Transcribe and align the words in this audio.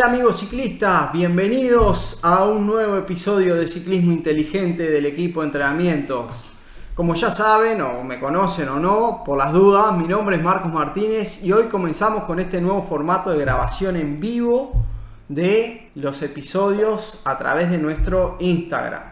Hola 0.00 0.12
amigos 0.12 0.40
ciclistas, 0.40 1.12
bienvenidos 1.12 2.20
a 2.22 2.44
un 2.44 2.66
nuevo 2.66 2.96
episodio 2.96 3.54
de 3.54 3.68
Ciclismo 3.68 4.12
Inteligente 4.12 4.90
del 4.90 5.04
equipo 5.04 5.42
de 5.42 5.48
entrenamientos. 5.48 6.52
Como 6.94 7.14
ya 7.14 7.30
saben 7.30 7.82
o 7.82 8.02
me 8.02 8.18
conocen 8.18 8.70
o 8.70 8.80
no, 8.80 9.22
por 9.26 9.36
las 9.36 9.52
dudas, 9.52 9.94
mi 9.98 10.08
nombre 10.08 10.36
es 10.36 10.42
Marcos 10.42 10.72
Martínez 10.72 11.44
y 11.44 11.52
hoy 11.52 11.64
comenzamos 11.64 12.24
con 12.24 12.40
este 12.40 12.62
nuevo 12.62 12.82
formato 12.82 13.28
de 13.28 13.40
grabación 13.40 13.94
en 13.96 14.20
vivo 14.20 14.86
de 15.28 15.90
los 15.96 16.22
episodios 16.22 17.20
a 17.26 17.36
través 17.36 17.68
de 17.68 17.76
nuestro 17.76 18.38
Instagram. 18.40 19.02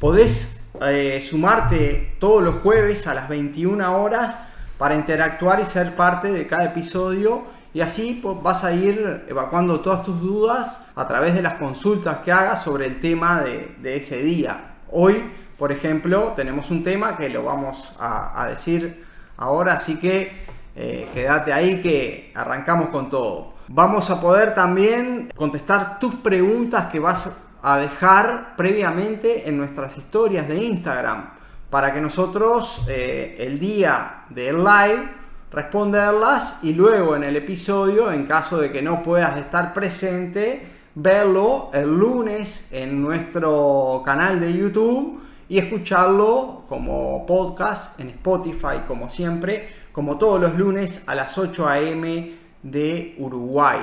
Podés 0.00 0.70
eh, 0.82 1.24
sumarte 1.24 2.16
todos 2.18 2.42
los 2.42 2.56
jueves 2.56 3.06
a 3.06 3.14
las 3.14 3.28
21 3.28 4.02
horas 4.02 4.36
para 4.76 4.96
interactuar 4.96 5.60
y 5.60 5.66
ser 5.66 5.94
parte 5.94 6.32
de 6.32 6.48
cada 6.48 6.64
episodio 6.64 7.59
y 7.72 7.80
así 7.80 8.18
pues, 8.22 8.42
vas 8.42 8.64
a 8.64 8.72
ir 8.72 9.24
evacuando 9.28 9.80
todas 9.80 10.02
tus 10.02 10.20
dudas 10.20 10.90
a 10.96 11.06
través 11.06 11.34
de 11.34 11.42
las 11.42 11.54
consultas 11.54 12.18
que 12.18 12.32
hagas 12.32 12.62
sobre 12.62 12.86
el 12.86 13.00
tema 13.00 13.42
de, 13.42 13.96
ese 13.96 14.18
día. 14.18 14.74
Hoy, 14.90 15.22
por 15.56 15.70
ejemplo, 15.70 16.32
tenemos 16.34 16.70
un 16.70 16.82
tema 16.82 17.16
que 17.16 17.28
lo 17.28 17.44
vamos 17.44 17.96
a, 18.00 18.46
decir 18.48 19.04
ahora, 19.36 19.74
así 19.74 19.98
que 19.98 20.46
eh, 20.74 21.08
quédate 21.14 21.52
ahí 21.52 21.80
que 21.80 22.32
arrancamos 22.34 22.88
con 22.88 23.08
todo. 23.08 23.54
Vamos 23.68 24.10
a 24.10 24.20
poder 24.20 24.52
también 24.54 25.30
contestar 25.36 26.00
tus 26.00 26.16
preguntas 26.16 26.86
que 26.86 26.98
vas 26.98 27.46
a 27.62 27.78
dejar 27.78 28.56
previamente 28.56 29.48
en 29.48 29.56
nuestras 29.56 29.96
historias 29.96 30.48
de 30.48 30.56
Instagram 30.56 31.30
para 31.70 31.94
que 31.94 32.00
nosotros 32.00 32.82
eh, 32.88 33.36
el 33.38 33.60
día 33.60 34.24
del 34.30 34.64
live 34.64 35.19
responderlas 35.50 36.60
y 36.62 36.74
luego 36.74 37.16
en 37.16 37.24
el 37.24 37.36
episodio, 37.36 38.12
en 38.12 38.26
caso 38.26 38.58
de 38.58 38.70
que 38.70 38.82
no 38.82 39.02
puedas 39.02 39.36
estar 39.38 39.74
presente, 39.74 40.66
verlo 40.94 41.70
el 41.72 41.88
lunes 41.88 42.72
en 42.72 43.02
nuestro 43.02 44.02
canal 44.04 44.40
de 44.40 44.52
YouTube 44.52 45.20
y 45.48 45.58
escucharlo 45.58 46.64
como 46.68 47.26
podcast 47.26 47.98
en 47.98 48.10
Spotify, 48.10 48.82
como 48.86 49.08
siempre, 49.08 49.68
como 49.92 50.18
todos 50.18 50.40
los 50.40 50.56
lunes 50.56 51.08
a 51.08 51.14
las 51.14 51.36
8 51.36 51.68
a.m. 51.68 52.32
de 52.62 53.16
Uruguay. 53.18 53.78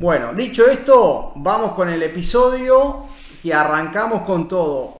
Bueno, 0.00 0.32
dicho 0.32 0.66
esto, 0.66 1.32
vamos 1.36 1.72
con 1.72 1.88
el 1.88 2.02
episodio 2.02 3.04
y 3.42 3.52
arrancamos 3.52 4.22
con 4.22 4.48
todo. 4.48 4.97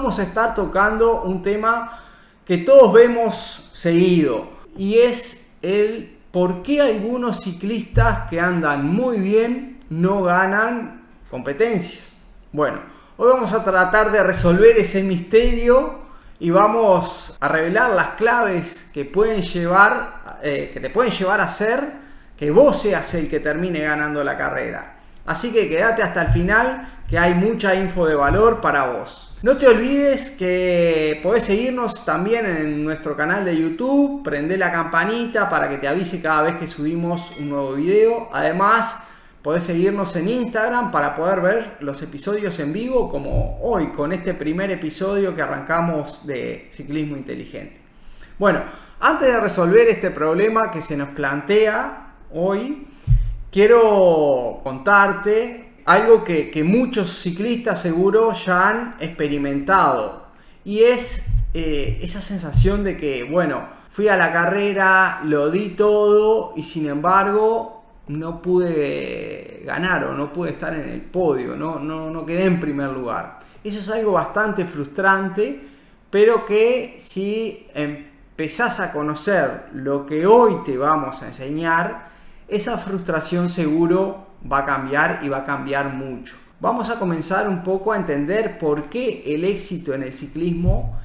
Vamos 0.00 0.18
a 0.18 0.22
estar 0.22 0.54
tocando 0.54 1.24
un 1.24 1.42
tema 1.42 2.00
que 2.46 2.56
todos 2.56 2.90
vemos 2.90 3.68
seguido 3.74 4.48
y 4.74 4.96
es 4.96 5.56
el 5.60 6.16
por 6.30 6.62
qué 6.62 6.80
algunos 6.80 7.42
ciclistas 7.42 8.30
que 8.30 8.40
andan 8.40 8.86
muy 8.86 9.20
bien 9.20 9.78
no 9.90 10.22
ganan 10.22 11.02
competencias. 11.30 12.16
Bueno, 12.50 12.80
hoy 13.18 13.28
vamos 13.30 13.52
a 13.52 13.62
tratar 13.62 14.10
de 14.10 14.22
resolver 14.22 14.78
ese 14.78 15.02
misterio 15.02 15.98
y 16.38 16.48
vamos 16.48 17.36
a 17.38 17.48
revelar 17.48 17.90
las 17.90 18.14
claves 18.14 18.88
que 18.94 19.04
pueden 19.04 19.42
llevar, 19.42 20.38
eh, 20.42 20.70
que 20.72 20.80
te 20.80 20.88
pueden 20.88 21.12
llevar 21.12 21.42
a 21.42 21.48
ser 21.50 21.92
que 22.38 22.50
vos 22.50 22.80
seas 22.80 23.12
el 23.12 23.28
que 23.28 23.40
termine 23.40 23.80
ganando 23.80 24.24
la 24.24 24.38
carrera. 24.38 24.94
Así 25.26 25.52
que 25.52 25.68
quédate 25.68 26.02
hasta 26.02 26.22
el 26.22 26.32
final 26.32 27.02
que 27.06 27.18
hay 27.18 27.34
mucha 27.34 27.74
info 27.74 28.06
de 28.06 28.14
valor 28.14 28.62
para 28.62 28.92
vos. 28.92 29.29
No 29.42 29.56
te 29.56 29.66
olvides 29.66 30.32
que 30.32 31.18
podés 31.22 31.44
seguirnos 31.44 32.04
también 32.04 32.44
en 32.44 32.84
nuestro 32.84 33.16
canal 33.16 33.42
de 33.42 33.56
YouTube, 33.56 34.22
prende 34.22 34.58
la 34.58 34.70
campanita 34.70 35.48
para 35.48 35.66
que 35.70 35.78
te 35.78 35.88
avise 35.88 36.20
cada 36.20 36.42
vez 36.42 36.56
que 36.56 36.66
subimos 36.66 37.38
un 37.38 37.48
nuevo 37.48 37.72
video. 37.72 38.28
Además, 38.34 39.04
podés 39.40 39.64
seguirnos 39.64 40.14
en 40.16 40.28
Instagram 40.28 40.90
para 40.90 41.16
poder 41.16 41.40
ver 41.40 41.76
los 41.80 42.02
episodios 42.02 42.58
en 42.60 42.74
vivo, 42.74 43.08
como 43.08 43.58
hoy 43.62 43.86
con 43.86 44.12
este 44.12 44.34
primer 44.34 44.70
episodio 44.72 45.34
que 45.34 45.40
arrancamos 45.40 46.26
de 46.26 46.68
ciclismo 46.70 47.16
inteligente. 47.16 47.80
Bueno, 48.38 48.62
antes 49.00 49.26
de 49.26 49.40
resolver 49.40 49.88
este 49.88 50.10
problema 50.10 50.70
que 50.70 50.82
se 50.82 50.98
nos 50.98 51.08
plantea 51.08 52.12
hoy, 52.34 52.86
quiero 53.50 54.60
contarte 54.62 55.69
algo 55.84 56.24
que, 56.24 56.62
muchos 56.64 57.20
ciclistas 57.20 57.80
seguro 57.80 58.32
ya 58.32 58.68
han 58.68 58.96
experimentado 59.00 60.26
y 60.64 60.80
es 60.84 61.26
eh, 61.54 61.98
esa 62.02 62.20
sensación 62.20 62.84
de 62.84 62.96
que, 62.96 63.24
bueno, 63.24 63.62
fui 63.90 64.08
a 64.08 64.16
la 64.16 64.32
carrera, 64.32 65.20
lo 65.24 65.50
di 65.50 65.70
todo 65.70 66.54
y 66.56 66.62
sin 66.62 66.88
embargo 66.88 67.84
no 68.08 68.42
pude 68.42 69.62
ganar 69.64 70.04
o 70.04 70.14
no 70.14 70.32
pude 70.32 70.50
estar 70.50 70.74
en 70.74 70.88
el 70.88 71.00
podio, 71.00 71.56
no, 71.56 71.78
no, 71.78 72.10
no 72.10 72.26
quedé 72.26 72.44
en 72.44 72.60
primer 72.60 72.90
lugar. 72.90 73.40
Eso 73.62 73.80
es 73.80 73.90
algo 73.90 74.12
bastante 74.12 74.64
frustrante, 74.64 75.68
pero 76.10 76.46
que 76.46 76.96
si 76.98 77.66
empezás 77.74 78.80
a 78.80 78.92
conocer 78.92 79.66
lo 79.74 80.06
que 80.06 80.26
hoy 80.26 80.56
te 80.64 80.76
vamos 80.76 81.22
a 81.22 81.26
enseñar, 81.26 82.08
esa 82.48 82.78
frustración 82.78 83.48
seguro 83.48 84.29
va 84.50 84.58
a 84.58 84.66
cambiar 84.66 85.20
y 85.22 85.28
va 85.28 85.38
a 85.38 85.44
cambiar 85.44 85.92
mucho. 85.92 86.36
Vamos 86.60 86.90
a 86.90 86.98
comenzar 86.98 87.48
un 87.48 87.62
poco 87.62 87.92
a 87.92 87.96
entender 87.96 88.58
por 88.58 88.90
qué 88.90 89.22
el 89.34 89.44
éxito 89.44 89.94
en 89.94 90.02
el 90.02 90.14
ciclismo 90.14 90.98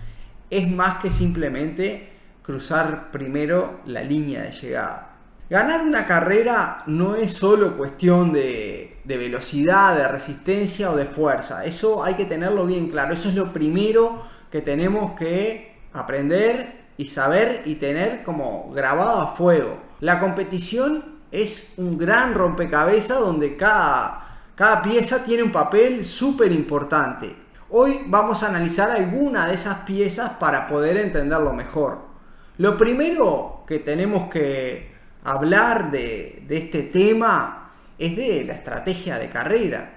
es 0.49 0.69
más 0.69 0.97
que 0.97 1.11
simplemente 1.11 2.09
cruzar 2.41 3.11
primero 3.11 3.79
la 3.85 4.01
línea 4.01 4.43
de 4.43 4.51
llegada. 4.51 5.15
Ganar 5.49 5.81
una 5.81 6.07
carrera 6.07 6.83
no 6.87 7.15
es 7.15 7.33
solo 7.33 7.77
cuestión 7.77 8.33
de, 8.33 8.97
velocidad, 9.05 9.95
de 9.95 10.07
resistencia 10.07 10.91
o 10.91 10.95
de 10.95 11.05
fuerza. 11.05 11.65
Eso 11.65 12.03
hay 12.03 12.15
que 12.15 12.25
tenerlo 12.25 12.65
bien 12.65 12.89
claro. 12.89 13.13
Eso 13.13 13.29
es 13.29 13.35
lo 13.35 13.53
primero 13.53 14.23
que 14.51 14.61
tenemos 14.61 15.11
que 15.17 15.75
aprender 15.93 16.85
y 16.97 17.07
saber 17.07 17.61
y 17.65 17.75
tener 17.75 18.23
como 18.23 18.71
grabado 18.73 19.21
a 19.21 19.35
fuego. 19.35 19.77
La 19.99 20.19
competición 20.19 21.14
es 21.31 21.73
un 21.77 21.97
gran 21.97 22.33
rompecabezas 22.33 23.19
donde 23.19 23.57
cada, 23.57 24.39
cada 24.55 24.81
pieza 24.81 25.23
tiene 25.23 25.43
un 25.43 25.51
papel 25.51 26.05
súper 26.05 26.51
importante. 26.51 27.35
Hoy 27.69 28.01
vamos 28.07 28.43
a 28.43 28.49
analizar 28.49 28.91
alguna 28.91 29.47
de 29.47 29.55
esas 29.55 29.79
piezas 29.79 30.31
para 30.39 30.67
poder 30.67 30.97
entenderlo 30.97 31.51
mejor. 31.51 31.99
Lo 32.57 32.77
primero 32.77 33.63
que 33.67 33.79
tenemos 33.79 34.29
que 34.29 34.93
hablar 35.23 35.91
de, 35.91 36.45
este 36.49 36.83
tema 36.83 37.71
es 37.97 38.15
de 38.15 38.45
la 38.45 38.53
estrategia 38.53 39.17
de 39.17 39.29
carrera. 39.29 39.91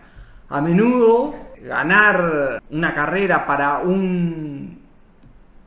A 0.48 0.60
menudo 0.60 1.34
ganar 1.60 2.62
una 2.70 2.94
carrera 2.94 3.46
para 3.46 3.78
un, 3.78 4.80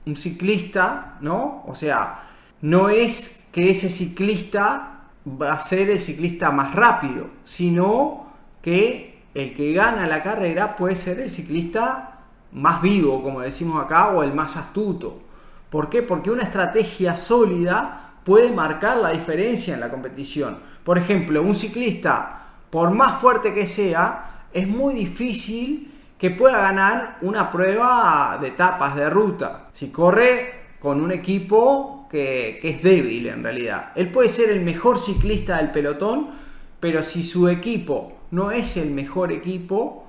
un 0.06 0.16
ciclista, 0.18 1.18
¿no? 1.22 1.64
O 1.68 1.76
sea, 1.76 2.24
no 2.62 2.90
es 2.90 3.48
que 3.52 3.70
ese 3.70 3.90
ciclista 3.90 4.91
va 5.26 5.54
a 5.54 5.60
ser 5.60 5.90
el 5.90 6.02
ciclista 6.02 6.52
más 6.52 6.76
rápido, 6.76 7.28
sino 7.44 8.28
que 8.62 9.24
el 9.34 9.56
que 9.56 9.74
gana 9.74 10.08
la 10.08 10.24
carrera 10.24 10.76
puede 10.76 10.96
ser 10.96 11.20
el 11.20 11.32
ciclista 11.32 12.20
más 12.52 12.82
vivo, 12.82 13.24
como 13.24 13.42
decimos 13.42 13.84
acá, 13.84 14.10
o 14.10 14.24
el 14.24 14.34
más 14.34 14.58
astuto. 14.58 15.22
¿Por 15.70 15.90
qué? 15.90 16.04
Porque 16.04 16.32
una 16.32 16.44
estrategia 16.44 17.16
sólida 17.16 18.16
puede 18.26 18.52
marcar 18.52 18.98
la 18.98 19.12
diferencia 19.12 19.74
en 19.74 19.80
la 19.80 19.90
competición. 19.90 20.60
Por 20.84 20.98
ejemplo, 20.98 21.42
un 21.42 21.56
ciclista, 21.56 22.48
por 22.70 22.92
más 22.92 23.22
fuerte 23.22 23.54
que 23.54 23.68
sea, 23.68 24.48
es 24.52 24.68
muy 24.68 24.94
difícil 24.94 25.94
que 26.18 26.30
pueda 26.30 26.62
ganar 26.62 27.18
una 27.22 27.52
prueba 27.52 28.38
de 28.42 28.50
etapas 28.50 28.96
de 28.96 29.10
ruta. 29.10 29.70
Si 29.74 29.90
corre 29.92 30.76
con 30.80 31.02
un 31.02 31.12
equipo 31.12 32.01
que, 32.12 32.60
es 32.62 32.84
débil 32.84 33.28
en 33.28 33.42
realidad. 33.42 33.94
Él 33.96 34.12
puede 34.12 34.28
ser 34.28 34.50
el 34.50 34.62
mejor 34.62 35.00
ciclista 35.00 35.58
del 35.58 35.72
pelotón, 35.72 36.32
pero 36.80 37.04
si 37.04 37.24
su 37.24 37.48
equipo 37.48 38.20
no 38.32 38.52
es 38.52 38.76
el 38.76 38.92
mejor 38.92 39.32
equipo, 39.32 40.08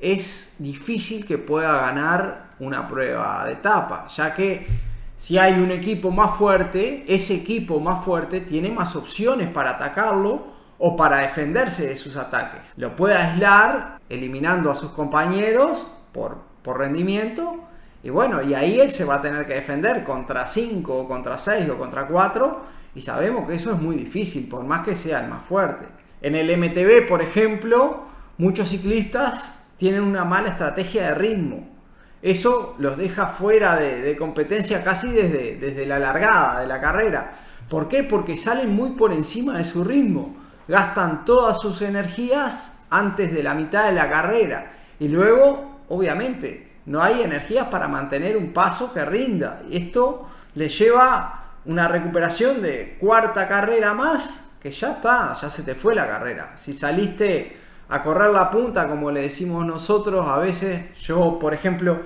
es 0.00 0.56
difícil 0.58 1.26
que 1.26 1.36
pueda 1.36 1.72
ganar 1.72 2.54
una 2.58 2.88
prueba 2.88 3.44
de 3.44 3.52
etapa, 3.52 4.08
ya 4.08 4.32
que 4.32 4.66
si 5.16 5.36
hay 5.38 5.54
un 5.54 5.70
equipo 5.70 6.10
más 6.10 6.36
fuerte, 6.36 7.04
ese 7.06 7.34
equipo 7.34 7.80
más 7.80 8.04
fuerte 8.04 8.40
tiene 8.40 8.70
más 8.70 8.96
opciones 8.96 9.48
para 9.48 9.72
atacarlo 9.72 10.56
o 10.78 10.96
para 10.96 11.18
defenderse 11.18 11.86
de 11.86 11.96
sus 11.96 12.16
ataques. 12.16 12.72
Lo 12.76 12.96
puede 12.96 13.14
aislar 13.14 14.00
eliminando 14.08 14.70
a 14.70 14.74
sus 14.74 14.90
compañeros 14.90 15.86
por, 16.12 16.38
por 16.62 16.78
rendimiento 16.78 17.65
y 18.06 18.10
bueno, 18.10 18.40
y 18.40 18.54
ahí 18.54 18.78
él 18.78 18.92
se 18.92 19.04
va 19.04 19.16
a 19.16 19.20
tener 19.20 19.48
que 19.48 19.54
defender 19.54 20.04
contra 20.04 20.46
5 20.46 20.96
o 20.96 21.08
contra 21.08 21.36
6 21.38 21.68
o 21.70 21.76
contra 21.76 22.06
4 22.06 22.62
y 22.94 23.00
sabemos 23.00 23.48
que 23.48 23.56
eso 23.56 23.72
es 23.72 23.80
muy 23.80 23.96
difícil, 23.96 24.48
por 24.48 24.62
más 24.62 24.84
que 24.84 24.94
sea 24.94 25.24
el 25.24 25.28
más 25.28 25.44
fuerte. 25.44 25.86
En 26.22 26.36
el 26.36 26.56
MTB, 26.56 27.08
por 27.08 27.20
ejemplo, 27.20 28.04
muchos 28.38 28.68
ciclistas 28.68 29.58
tienen 29.76 30.02
una 30.02 30.24
mala 30.24 30.50
estrategia 30.50 31.08
de 31.08 31.14
ritmo. 31.16 31.68
Eso 32.22 32.76
los 32.78 32.96
deja 32.96 33.26
fuera 33.26 33.74
de, 33.74 34.16
competencia 34.16 34.84
casi 34.84 35.08
desde, 35.08 35.56
desde 35.56 35.84
la 35.84 35.98
largada 35.98 36.60
de 36.60 36.68
la 36.68 36.80
carrera. 36.80 37.32
¿Por 37.68 37.88
qué? 37.88 38.04
Porque 38.04 38.36
salen 38.36 38.72
muy 38.72 38.90
por 38.90 39.12
encima 39.12 39.58
de 39.58 39.64
su 39.64 39.82
ritmo. 39.82 40.36
Gastan 40.68 41.24
todas 41.24 41.60
sus 41.60 41.82
energías 41.82 42.86
antes 42.88 43.34
de 43.34 43.42
la 43.42 43.54
mitad 43.54 43.86
de 43.86 43.96
la 43.96 44.08
carrera. 44.08 44.74
Y 45.00 45.08
luego, 45.08 45.80
obviamente, 45.88 46.65
no 46.86 47.02
hay 47.02 47.22
energías 47.22 47.68
para 47.68 47.88
mantener 47.88 48.36
un 48.36 48.52
paso 48.52 48.92
que 48.92 49.04
rinda. 49.04 49.62
Y 49.68 49.76
esto 49.76 50.28
le 50.54 50.68
lleva 50.68 51.46
una 51.64 51.88
recuperación 51.88 52.62
de 52.62 52.96
cuarta 53.00 53.48
carrera 53.48 53.92
más, 53.92 54.50
que 54.60 54.70
ya 54.70 54.92
está, 54.92 55.34
ya 55.34 55.50
se 55.50 55.62
te 55.62 55.74
fue 55.74 55.94
la 55.94 56.06
carrera. 56.06 56.52
Si 56.56 56.72
saliste 56.72 57.56
a 57.88 58.02
correr 58.02 58.30
la 58.30 58.50
punta, 58.50 58.88
como 58.88 59.10
le 59.10 59.22
decimos 59.22 59.66
nosotros, 59.66 60.26
a 60.26 60.38
veces 60.38 60.96
yo, 61.00 61.38
por 61.38 61.54
ejemplo, 61.54 62.00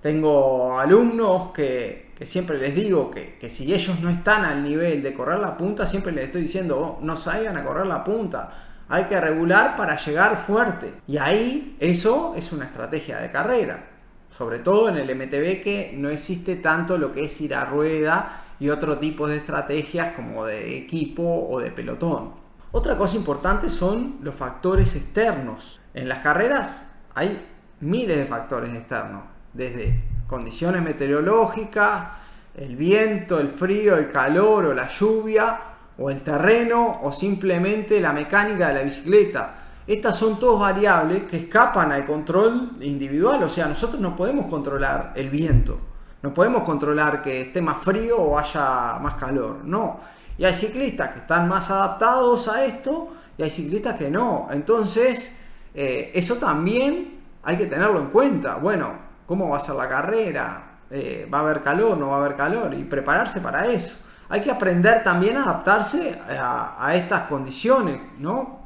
tengo 0.00 0.78
alumnos 0.78 1.52
que, 1.52 2.12
siempre 2.24 2.58
les 2.58 2.74
digo 2.74 3.10
que, 3.10 3.38
si 3.50 3.72
ellos 3.72 4.00
no 4.00 4.10
están 4.10 4.44
al 4.44 4.62
nivel 4.62 5.02
de 5.02 5.12
correr 5.14 5.38
la 5.38 5.56
punta, 5.56 5.86
siempre 5.86 6.12
les 6.12 6.26
estoy 6.26 6.42
diciendo, 6.42 6.78
oh, 6.78 7.04
no 7.04 7.16
salgan 7.16 7.56
a 7.56 7.64
correr 7.64 7.86
la 7.86 8.04
punta. 8.04 8.52
Hay 8.88 9.04
que 9.04 9.18
regular 9.18 9.76
para 9.76 9.96
llegar 9.96 10.36
fuerte. 10.36 10.94
Y 11.06 11.16
ahí 11.16 11.76
eso 11.80 12.34
es 12.36 12.52
una 12.52 12.66
estrategia 12.66 13.18
de 13.18 13.30
carrera. 13.30 13.93
Sobre 14.36 14.58
todo 14.58 14.88
en 14.88 14.96
el 14.96 15.14
MTB 15.14 15.62
que 15.62 15.94
no 15.96 16.10
existe 16.10 16.56
tanto 16.56 16.98
lo 16.98 17.12
que 17.12 17.26
es 17.26 17.40
ir 17.40 17.54
a 17.54 17.64
rueda 17.64 18.42
y 18.58 18.68
otro 18.68 18.98
tipo 18.98 19.28
de 19.28 19.36
estrategias 19.36 20.16
como 20.16 20.44
de 20.44 20.76
equipo 20.76 21.22
o 21.48 21.60
de 21.60 21.70
pelotón. 21.70 22.32
Otra 22.72 22.98
cosa 22.98 23.16
importante 23.16 23.70
son 23.70 24.16
los 24.22 24.34
factores 24.34 24.96
externos. 24.96 25.80
En 25.94 26.08
las 26.08 26.18
carreras 26.18 26.72
hay 27.14 27.46
miles 27.78 28.16
de 28.16 28.24
factores 28.24 28.74
externos, 28.74 29.22
desde 29.52 30.02
condiciones 30.26 30.82
meteorológicas, 30.82 32.08
el 32.56 32.74
viento, 32.74 33.38
el 33.38 33.50
frío, 33.50 33.96
el 33.96 34.10
calor 34.10 34.66
o 34.66 34.74
la 34.74 34.88
lluvia, 34.88 35.60
o 35.96 36.10
el 36.10 36.22
terreno, 36.22 37.02
o 37.02 37.12
simplemente 37.12 38.00
la 38.00 38.12
mecánica 38.12 38.66
de 38.66 38.74
la 38.74 38.82
bicicleta. 38.82 39.63
Estas 39.86 40.16
son 40.16 40.38
todas 40.38 40.60
variables 40.60 41.24
que 41.24 41.36
escapan 41.36 41.92
al 41.92 42.06
control 42.06 42.78
individual, 42.80 43.42
o 43.42 43.48
sea, 43.48 43.66
nosotros 43.66 44.00
no 44.00 44.16
podemos 44.16 44.46
controlar 44.46 45.12
el 45.14 45.28
viento, 45.28 45.78
no 46.22 46.32
podemos 46.32 46.62
controlar 46.62 47.20
que 47.20 47.42
esté 47.42 47.60
más 47.60 47.78
frío 47.78 48.16
o 48.18 48.38
haya 48.38 48.98
más 49.00 49.16
calor, 49.16 49.60
no 49.64 50.14
y 50.36 50.44
hay 50.44 50.54
ciclistas 50.54 51.12
que 51.12 51.20
están 51.20 51.48
más 51.48 51.70
adaptados 51.70 52.48
a 52.48 52.64
esto 52.64 53.12
y 53.36 53.42
hay 53.42 53.50
ciclistas 53.50 53.94
que 53.94 54.10
no. 54.10 54.48
Entonces, 54.50 55.38
eh, 55.74 56.10
eso 56.14 56.36
también 56.36 57.20
hay 57.42 57.56
que 57.56 57.66
tenerlo 57.66 58.00
en 58.00 58.06
cuenta. 58.06 58.56
Bueno, 58.56 58.92
¿cómo 59.26 59.50
va 59.50 59.58
a 59.58 59.60
ser 59.60 59.76
la 59.76 59.88
carrera? 59.88 60.78
Eh, 60.90 61.28
¿Va 61.32 61.38
a 61.38 61.40
haber 61.42 61.62
calor? 61.62 61.96
¿No 61.96 62.08
va 62.08 62.16
a 62.16 62.20
haber 62.24 62.36
calor? 62.36 62.74
Y 62.74 62.84
prepararse 62.84 63.40
para 63.40 63.66
eso. 63.66 63.96
Hay 64.28 64.40
que 64.40 64.50
aprender 64.50 65.02
también 65.04 65.36
a 65.36 65.44
adaptarse 65.44 66.18
a, 66.28 66.92
estas 66.94 67.22
condiciones, 67.28 68.00
¿no? 68.18 68.63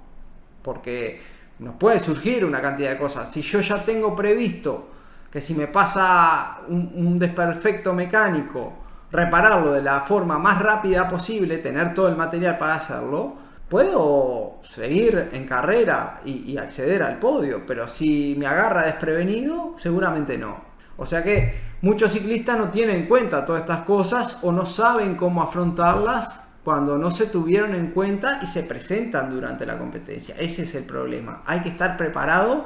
Porque 0.62 1.20
nos 1.58 1.76
puede 1.76 2.00
surgir 2.00 2.44
una 2.44 2.60
cantidad 2.60 2.90
de 2.90 2.98
cosas. 2.98 3.30
Si 3.30 3.42
yo 3.42 3.60
ya 3.60 3.82
tengo 3.82 4.14
previsto 4.14 4.88
que 5.30 5.40
si 5.40 5.54
me 5.54 5.66
pasa 5.66 6.60
un 6.68 7.18
desperfecto 7.18 7.92
mecánico, 7.92 8.72
repararlo 9.10 9.72
de 9.72 9.82
la 9.82 10.00
forma 10.00 10.38
más 10.38 10.60
rápida 10.62 11.08
posible, 11.08 11.58
tener 11.58 11.94
todo 11.94 12.08
el 12.08 12.16
material 12.16 12.58
para 12.58 12.74
hacerlo, 12.74 13.36
puedo 13.68 14.60
seguir 14.64 15.30
en 15.32 15.46
carrera 15.46 16.20
y, 16.24 16.56
acceder 16.56 17.02
al 17.02 17.18
podio, 17.18 17.64
pero 17.66 17.86
si 17.86 18.34
me 18.38 18.46
agarra 18.46 18.84
desprevenido, 18.84 19.74
seguramente 19.76 20.38
no. 20.38 20.68
O 20.96 21.06
sea 21.06 21.22
que 21.22 21.54
muchos 21.82 22.12
ciclistas 22.12 22.58
no 22.58 22.70
tienen 22.70 22.96
en 22.96 23.06
cuenta 23.06 23.46
todas 23.46 23.62
estas 23.62 23.80
cosas 23.80 24.40
o 24.42 24.52
no 24.52 24.66
saben 24.66 25.14
cómo 25.14 25.42
afrontarlas 25.42 26.47
cuando 26.68 26.98
no 26.98 27.10
se 27.10 27.28
tuvieron 27.28 27.74
en 27.74 27.92
cuenta 27.92 28.40
y 28.42 28.46
se 28.46 28.62
presentan 28.62 29.30
durante 29.30 29.64
la 29.64 29.78
competencia. 29.78 30.34
Ese 30.38 30.64
es 30.64 30.74
el 30.74 30.84
problema. 30.84 31.40
Hay 31.46 31.60
que 31.60 31.70
estar 31.70 31.96
preparado 31.96 32.62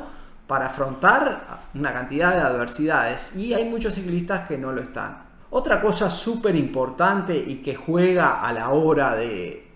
para 0.48 0.66
afrontar 0.66 1.60
una 1.72 1.92
cantidad 1.92 2.34
de 2.34 2.40
adversidades 2.40 3.30
y 3.36 3.54
hay 3.54 3.64
muchos 3.64 3.94
ciclistas 3.94 4.48
que 4.48 4.58
no 4.58 4.72
lo 4.72 4.82
están. 4.82 5.22
Otra 5.50 5.80
cosa 5.80 6.10
súper 6.10 6.56
importante 6.56 7.36
y 7.36 7.62
que 7.62 7.76
juega 7.76 8.40
a 8.40 8.52
la 8.52 8.70
hora 8.70 9.14
de, 9.14 9.70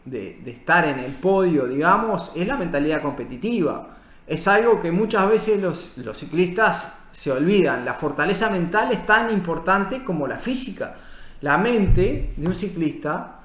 estar 0.45 0.89
en 0.89 0.99
el 0.99 1.13
podio, 1.13 1.69
digamos, 1.69 2.33
es 2.35 2.49
la 2.49 2.57
mentalidad 2.57 3.03
competitiva. 3.03 3.91
Es 4.27 4.49
algo 4.49 4.83
que 4.83 4.91
muchas 4.91 5.31
veces 5.31 5.63
los, 5.63 5.99
los 5.99 6.19
ciclistas 6.19 7.05
se 7.13 7.31
olvidan. 7.31 7.85
La 7.85 7.95
fortaleza 7.95 8.51
mental 8.51 8.91
es 8.91 9.07
tan 9.07 9.31
importante 9.31 10.03
como 10.03 10.27
la 10.27 10.39
física. 10.39 10.97
La 11.43 11.59
mente 11.59 12.35
de 12.37 12.49
un 12.49 12.57
ciclista 12.57 13.36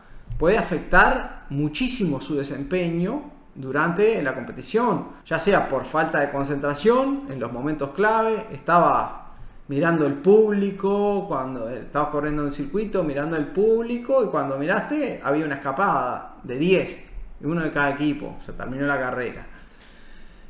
puede 0.42 0.58
afectar 0.58 1.46
muchísimo 1.52 2.20
su 2.20 2.36
desempeño 2.36 3.30
durante 3.54 4.24
la 4.24 4.34
competición, 4.34 5.10
ya 5.24 5.38
sea 5.38 5.70
por 5.70 5.86
falta 5.86 6.20
de 6.20 6.32
concentración 6.32 7.28
en 7.30 7.40
los 7.40 7.52
momentos 7.52 7.92
clave, 7.92 8.48
estaba 8.52 9.34
mirando 9.68 10.08
el 10.08 10.16
público, 10.16 11.28
cuando 11.28 11.70
estabas 11.70 12.10
corriendo 12.10 12.42
en 12.42 12.48
el 12.48 12.52
circuito, 12.52 13.04
mirando 13.04 13.38
el 13.38 13.50
público 13.50 14.24
y 14.26 14.30
cuando 14.30 14.58
miraste 14.58 15.22
había 15.24 15.46
una 15.46 15.56
escapada 15.58 16.38
de 16.42 16.58
10, 16.58 17.04
uno 17.42 17.62
de 17.62 17.72
cada 17.72 17.92
equipo, 17.92 18.36
se 18.44 18.54
terminó 18.54 18.88
la 18.88 19.00
carrera. 19.00 19.46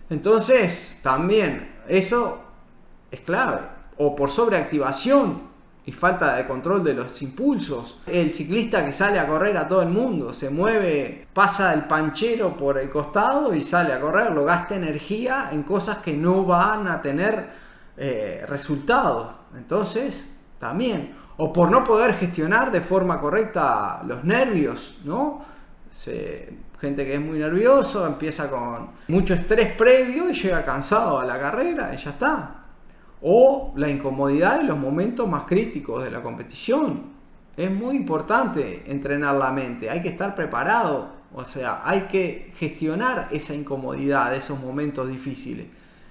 Entonces, 0.10 1.02
también 1.04 1.70
eso 1.90 2.42
es 3.12 3.20
clave. 3.20 3.60
O 3.98 4.16
por 4.16 4.32
sobreactivación 4.32 5.51
y 5.86 5.92
falta 5.92 6.36
de 6.36 6.46
control 6.46 6.84
de 6.84 6.94
los 6.94 7.22
impulsos. 7.22 8.00
El 8.06 8.34
ciclista 8.34 8.86
que 8.86 8.94
sale 8.94 9.20
a 9.20 9.28
correr 9.28 9.58
a 9.58 9.68
todo 9.68 9.82
el 9.82 9.90
mundo, 9.90 10.34
se 10.34 10.50
mueve, 10.50 11.28
pasa 11.34 11.74
el 11.74 11.86
panchero 11.86 12.56
por 12.56 12.78
el 12.78 12.90
costado 12.90 13.54
y 13.54 13.64
sale 13.64 13.94
a 13.94 14.00
correr, 14.00 14.32
lo 14.32 14.46
gasta 14.46 14.76
energía 14.76 15.50
en 15.52 15.64
cosas 15.64 15.98
que 15.98 16.14
no 16.14 16.46
van 16.46 16.88
a 16.88 17.02
tener 17.02 17.48
eh, 17.98 18.46
resultados. 18.48 19.34
Entonces, 19.58 20.34
también, 20.60 21.16
o 21.38 21.52
por 21.52 21.72
no 21.72 21.84
poder 21.84 22.14
gestionar 22.14 22.72
de 22.72 22.82
forma 22.82 23.20
correcta 23.20 24.02
los 24.06 24.24
nervios, 24.24 25.00
¿no? 25.04 25.50
gente 26.80 27.06
que 27.06 27.16
es 27.16 27.22
muy 27.22 27.38
nervioso 27.38 28.08
empieza 28.08 28.50
con 28.50 28.90
mucho 29.10 29.34
estrés 29.36 29.76
previo 29.76 30.30
y 30.30 30.34
llega 30.34 30.66
cansado 30.66 31.20
a 31.20 31.26
la 31.26 31.38
carrera 31.38 31.94
y 31.94 31.98
ya 31.98 32.10
está. 32.12 32.61
O 33.22 33.74
la 33.76 33.90
incomodidad 33.90 34.62
en 34.62 34.68
los 34.68 34.78
momentos 34.78 35.28
más 35.28 35.44
críticos 35.44 36.04
de 36.04 36.12
la 36.12 36.22
competición. 36.22 37.12
Es 37.56 37.70
muy 37.70 37.96
importante 37.96 38.84
entrenar 38.88 39.36
la 39.36 39.52
mente, 39.52 39.90
hay 39.90 40.02
que 40.02 40.10
estar 40.10 40.34
preparado, 40.34 41.10
o 41.34 41.46
sea, 41.46 41.82
hay 41.84 42.02
que 42.02 42.52
gestionar 42.58 43.28
esa 43.32 43.54
incomodidad, 43.54 44.34
esos 44.34 44.60
momentos 44.60 45.10
difíciles. 45.10 45.68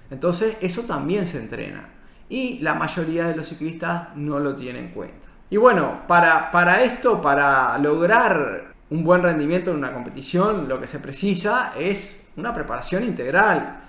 Entonces 0.09 0.57
eso 0.61 0.83
también 0.83 1.27
se 1.27 1.39
entrena. 1.39 1.89
Y 2.29 2.59
la 2.59 2.75
mayoría 2.75 3.27
de 3.27 3.35
los 3.35 3.47
ciclistas 3.47 4.15
no 4.15 4.39
lo 4.39 4.55
tienen 4.55 4.85
en 4.85 4.91
cuenta. 4.91 5.27
Y 5.49 5.57
bueno, 5.57 6.03
para, 6.07 6.51
para 6.51 6.81
esto, 6.81 7.21
para 7.21 7.77
lograr 7.77 8.73
un 8.89 9.03
buen 9.03 9.21
rendimiento 9.21 9.71
en 9.71 9.77
una 9.77 9.93
competición, 9.93 10.67
lo 10.69 10.79
que 10.79 10.87
se 10.87 10.99
precisa 10.99 11.73
es 11.77 12.23
una 12.37 12.53
preparación 12.53 13.03
integral. 13.03 13.81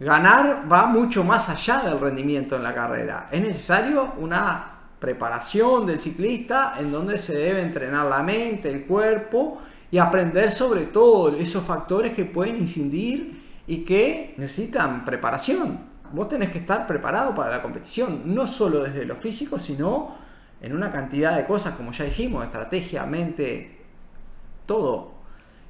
Ganar 0.00 0.64
va 0.70 0.86
mucho 0.86 1.24
más 1.24 1.50
allá 1.50 1.82
del 1.82 2.00
rendimiento 2.00 2.56
en 2.56 2.62
la 2.62 2.74
carrera. 2.74 3.28
Es 3.30 3.42
necesario 3.42 4.14
una 4.18 4.78
preparación 4.98 5.86
del 5.86 6.00
ciclista 6.00 6.76
en 6.78 6.90
donde 6.90 7.18
se 7.18 7.36
debe 7.36 7.60
entrenar 7.60 8.06
la 8.06 8.22
mente, 8.22 8.70
el 8.70 8.86
cuerpo 8.86 9.60
y 9.90 9.98
aprender 9.98 10.50
sobre 10.52 10.86
todo 10.86 11.36
esos 11.36 11.62
factores 11.64 12.14
que 12.14 12.24
pueden 12.24 12.56
incidir 12.56 13.42
y 13.66 13.84
que 13.84 14.34
necesitan 14.38 15.04
preparación. 15.04 15.78
Vos 16.12 16.30
tenés 16.30 16.48
que 16.48 16.58
estar 16.60 16.86
preparado 16.86 17.34
para 17.34 17.50
la 17.50 17.60
competición, 17.60 18.22
no 18.24 18.46
solo 18.46 18.82
desde 18.82 19.04
lo 19.04 19.16
físico, 19.16 19.58
sino 19.58 20.16
en 20.62 20.74
una 20.74 20.90
cantidad 20.90 21.36
de 21.36 21.44
cosas, 21.44 21.74
como 21.74 21.92
ya 21.92 22.06
dijimos, 22.06 22.42
estrategia, 22.42 23.04
mente, 23.04 23.82
todo. 24.64 25.12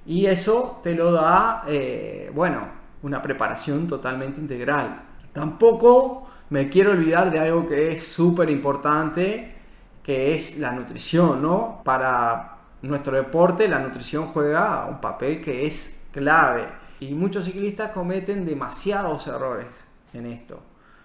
Y 0.07 0.27
eso 0.27 0.81
te 0.85 0.95
lo 0.95 1.11
da, 1.11 1.65
eh, 1.67 2.31
bueno, 2.33 2.80
una 3.03 3.23
preparación 3.23 3.87
totalmente 3.87 4.41
integral. 4.41 5.03
Tampoco 5.33 6.29
me 6.51 6.69
quiero 6.69 6.91
olvidar 6.91 7.31
de 7.31 7.39
algo 7.39 7.67
que 7.67 7.93
es 7.93 8.07
súper 8.07 8.51
importante, 8.51 9.55
que 10.03 10.35
es 10.35 10.59
la 10.59 10.73
nutrición, 10.73 11.41
¿no? 11.43 11.83
Para 11.85 12.57
nuestro 12.83 13.17
deporte 13.17 13.69
la 13.69 13.79
nutrición 13.79 14.29
juega 14.29 14.87
un 14.87 15.01
papel 15.01 15.41
que 15.41 15.67
es 15.67 16.03
clave 16.13 16.67
y 16.99 17.15
muchos 17.15 17.45
ciclistas 17.45 17.93
cometen 17.93 18.45
demasiados 18.45 19.27
errores 19.27 19.69
en 20.13 20.27
esto, 20.27 20.61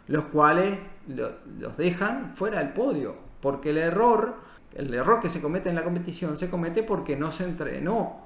los 0.07 0.25
cuales 0.25 0.77
los 1.07 1.77
dejan 1.77 2.33
fuera 2.35 2.59
del 2.59 2.69
podio, 2.69 3.15
porque 3.41 3.69
el 3.69 3.77
error, 3.77 4.35
el 4.73 4.93
error 4.93 5.19
que 5.19 5.29
se 5.29 5.41
comete 5.41 5.69
en 5.69 5.75
la 5.75 5.83
competición 5.83 6.37
se 6.37 6.49
comete 6.49 6.81
porque 6.81 7.15
no 7.15 7.31
se 7.31 7.43
entrenó 7.43 8.24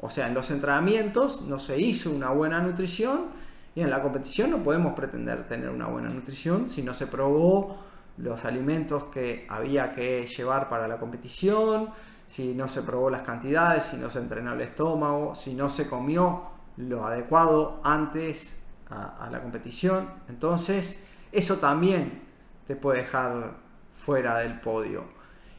O 0.00 0.10
sea, 0.10 0.28
en 0.28 0.34
los 0.34 0.50
entrenamientos 0.50 1.42
no 1.42 1.58
se 1.58 1.78
hizo 1.78 2.10
una 2.10 2.30
buena 2.30 2.60
nutrición 2.60 3.26
y 3.74 3.82
en 3.82 3.90
la 3.90 4.02
competición 4.02 4.50
no 4.50 4.58
podemos 4.58 4.94
pretender 4.94 5.46
tener 5.46 5.68
una 5.68 5.86
buena 5.86 6.08
nutrición 6.08 6.68
si 6.68 6.82
no 6.82 6.94
se 6.94 7.06
probó 7.06 7.78
los 8.16 8.44
alimentos 8.44 9.04
que 9.04 9.46
había 9.48 9.92
que 9.92 10.26
llevar 10.26 10.68
para 10.68 10.88
la 10.88 10.98
competición, 10.98 11.90
si 12.26 12.54
no 12.54 12.68
se 12.68 12.82
probó 12.82 13.10
las 13.10 13.22
cantidades, 13.22 13.84
si 13.84 13.96
no 13.96 14.10
se 14.10 14.20
entrenó 14.20 14.54
el 14.54 14.60
estómago, 14.60 15.34
si 15.34 15.54
no 15.54 15.68
se 15.70 15.88
comió 15.88 16.44
lo 16.76 17.04
adecuado 17.04 17.80
antes 17.84 18.62
a, 18.88 19.28
la 19.30 19.40
competición. 19.40 20.08
Entonces, 20.28 21.04
eso 21.32 21.56
también 21.56 22.22
te 22.66 22.76
puede 22.76 23.02
dejar 23.02 23.56
fuera 24.04 24.38
del 24.38 24.60
podio. 24.60 25.04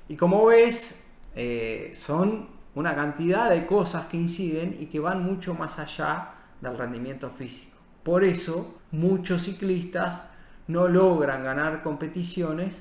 Y 0.08 0.16
como 0.16 0.46
ves, 0.46 1.12
eh, 1.36 1.92
son 1.96 2.61
una 2.76 2.96
cantidad 2.96 3.50
de 3.50 3.66
cosas 3.66 4.06
que 4.06 4.18
inciden 4.18 4.78
y 4.80 4.86
que 4.86 5.00
van 5.00 5.24
mucho 5.24 5.54
más 5.54 5.80
allá 5.80 6.34
del 6.62 6.78
rendimiento 6.78 7.30
físico. 7.30 7.78
Por 8.04 8.24
eso, 8.24 8.80
muchos 8.92 9.44
ciclistas 9.44 10.28
no 10.68 10.88
logran 10.88 11.44
ganar 11.44 11.82
competiciones 11.82 12.76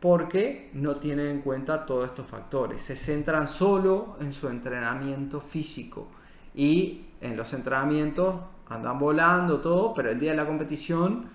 porque 0.00 0.70
no 0.74 0.96
tienen 0.96 1.26
en 1.26 1.40
cuenta 1.40 1.86
todos 1.86 2.06
estos 2.06 2.26
factores. 2.26 2.82
Se 2.82 2.96
centran 2.96 3.48
solo 3.48 4.16
en 4.20 4.32
su 4.32 4.48
entrenamiento 4.48 5.40
físico 5.40 6.08
y 6.54 7.06
en 7.20 7.36
los 7.36 7.52
entrenamientos 7.52 8.36
andan 8.68 8.98
volando 8.98 9.60
todo, 9.60 9.94
pero 9.94 10.10
el 10.10 10.20
día 10.20 10.32
de 10.32 10.36
la 10.36 10.46
competición 10.46 11.30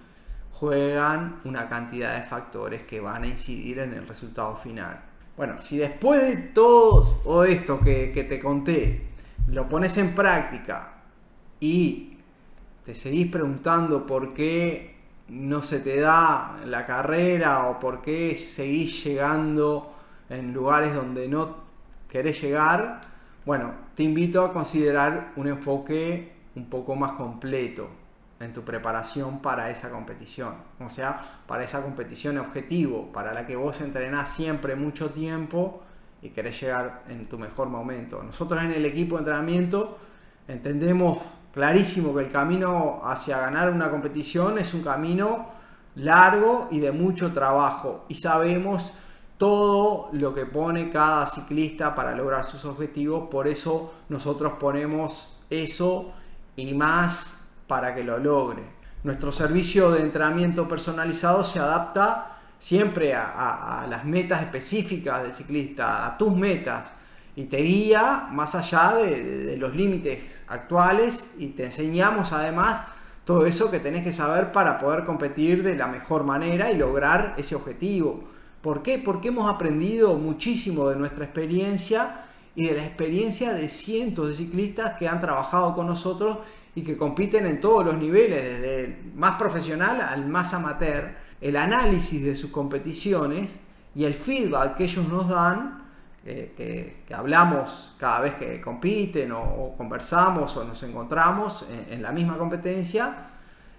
juegan 0.52 1.42
una 1.46 1.68
cantidad 1.68 2.16
de 2.16 2.24
factores 2.24 2.84
que 2.84 3.02
van 3.02 3.24
a 3.24 3.28
incidir 3.28 3.80
en 3.80 3.94
el 3.94 4.08
resultado 4.08 4.56
final. 4.56 5.13
Bueno, 5.36 5.58
si 5.58 5.78
después 5.78 6.22
de 6.22 6.36
todo 6.50 7.44
esto 7.44 7.80
que, 7.80 8.12
que 8.12 8.24
te 8.24 8.40
conté, 8.40 9.02
lo 9.48 9.68
pones 9.68 9.98
en 9.98 10.14
práctica 10.14 10.94
y 11.60 12.18
te 12.86 12.94
seguís 12.94 13.32
preguntando 13.32 14.06
por 14.06 14.34
qué 14.34 14.96
no 15.30 15.62
se 15.62 15.80
te 15.80 16.00
da 16.00 16.60
la 16.66 16.86
carrera 16.86 17.70
o 17.70 17.80
por 17.80 18.02
qué 18.02 18.36
seguís 18.38 19.04
llegando 19.04 19.94
en 20.30 20.54
lugares 20.54 20.94
donde 20.94 21.28
no 21.28 21.64
querés 22.10 22.40
llegar, 22.42 23.02
bueno, 23.46 23.74
te 23.96 24.04
invito 24.04 24.44
a 24.44 24.54
considerar 24.54 25.34
un 25.36 25.48
enfoque 25.48 26.34
un 26.56 26.70
poco 26.70 26.96
más 26.96 27.14
completo 27.14 28.03
en 28.44 28.54
tu 28.54 28.64
preparación 28.64 29.42
para 29.42 29.70
esa 29.70 29.90
competición. 29.90 30.56
O 30.80 30.90
sea, 30.90 31.42
para 31.48 31.64
esa 31.64 31.82
competición 31.82 32.38
objetivo, 32.38 33.12
para 33.12 33.34
la 33.34 33.46
que 33.46 33.56
vos 33.56 33.82
entrenás 33.82 34.30
siempre 34.30 34.76
mucho 34.76 35.10
tiempo 35.12 35.84
y 36.22 36.30
querés 36.30 36.60
llegar 36.62 37.04
en 37.10 37.26
tu 37.28 37.38
mejor 37.38 37.70
momento. 37.70 38.24
Nosotros 38.24 38.64
en 38.64 38.72
el 38.72 38.86
equipo 38.86 39.16
de 39.16 39.22
entrenamiento 39.22 39.98
entendemos 40.48 41.20
clarísimo 41.54 42.16
que 42.16 42.24
el 42.24 42.32
camino 42.32 43.02
hacia 43.04 43.40
ganar 43.40 43.70
una 43.70 43.90
competición 43.90 44.58
es 44.58 44.74
un 44.74 44.84
camino 44.84 45.50
largo 45.96 46.68
y 46.72 46.80
de 46.80 46.92
mucho 46.92 47.32
trabajo 47.34 48.06
y 48.08 48.16
sabemos 48.16 48.94
todo 49.38 50.10
lo 50.14 50.34
que 50.34 50.46
pone 50.46 50.90
cada 50.90 51.28
ciclista 51.28 51.94
para 51.94 52.16
lograr 52.16 52.46
sus 52.46 52.66
objetivos, 52.66 53.30
por 53.30 53.48
eso 53.48 53.94
nosotros 54.10 54.54
ponemos 54.60 55.38
eso 55.50 56.14
y 56.56 56.74
más 56.74 57.43
para 57.74 57.96
que 57.96 58.04
lo 58.04 58.20
logre. 58.20 58.62
Nuestro 59.04 59.32
servicio 59.32 59.90
de 59.90 60.02
entrenamiento 60.02 60.68
personalizado 60.68 61.44
se 61.44 61.58
adapta 61.58 62.38
siempre 62.60 63.16
a, 63.16 63.88
las 63.90 64.06
metas 64.06 64.44
específicas 64.44 65.24
del 65.24 65.34
ciclista, 65.34 66.06
a 66.06 66.16
tus 66.16 66.36
metas 66.36 66.94
y 67.36 67.46
te 67.46 67.58
guía 67.58 68.28
más 68.30 68.54
allá 68.54 68.94
de, 68.98 69.58
los 69.58 69.76
límites 69.76 70.44
actuales 70.50 71.34
y 71.40 71.48
te 71.48 71.66
enseñamos 71.66 72.32
además 72.32 72.84
todo 73.26 73.48
eso 73.48 73.72
que 73.72 73.80
tenés 73.80 74.04
que 74.04 74.12
saber 74.12 74.52
para 74.52 74.78
poder 74.78 75.04
competir 75.04 75.64
de 75.64 75.76
la 75.76 75.88
mejor 75.88 76.24
manera 76.26 76.72
y 76.72 76.78
lograr 76.78 77.34
ese 77.38 77.56
objetivo. 77.56 78.24
¿Por 78.62 78.84
qué? 78.84 79.00
Porque 79.00 79.30
hemos 79.30 79.50
aprendido 79.50 80.14
muchísimo 80.14 80.90
de 80.90 80.96
nuestra 80.96 81.26
experiencia 81.26 82.26
y 82.56 82.68
de 82.68 82.76
la 82.76 82.86
experiencia 82.86 83.52
de 83.52 83.68
cientos 83.68 84.28
de 84.28 84.36
ciclistas 84.36 84.96
que 85.00 85.08
han 85.08 85.22
trabajado 85.22 85.74
con 85.74 85.88
nosotros 85.88 86.38
y 86.76 86.84
que 86.84 86.98
compiten 86.98 87.46
en 87.46 87.62
todos 87.62 87.86
los 87.86 87.98
niveles, 87.98 88.44
desde 88.44 88.84
el 88.84 89.14
más 89.16 89.38
profesional 89.38 90.02
al 90.02 90.28
más 90.28 90.54
amateur. 90.54 91.16
El 91.40 91.58
análisis 91.58 92.24
de 92.24 92.36
sus 92.36 92.52
competiciones 92.52 93.52
y 93.94 94.06
el 94.06 94.14
feedback 94.14 94.78
que 94.78 94.86
ellos 94.86 95.08
nos 95.08 95.28
dan 95.28 95.84
que, 96.24 97.04
hablamos 97.14 97.94
cada 97.98 98.22
vez 98.22 98.36
que 98.36 98.62
compiten 98.62 99.32
o, 99.34 99.74
conversamos 99.78 100.56
o 100.58 100.64
nos 100.64 100.82
encontramos 100.84 101.66
en, 101.90 102.02
la 102.02 102.12
misma 102.12 102.38
competencia, 102.38 103.30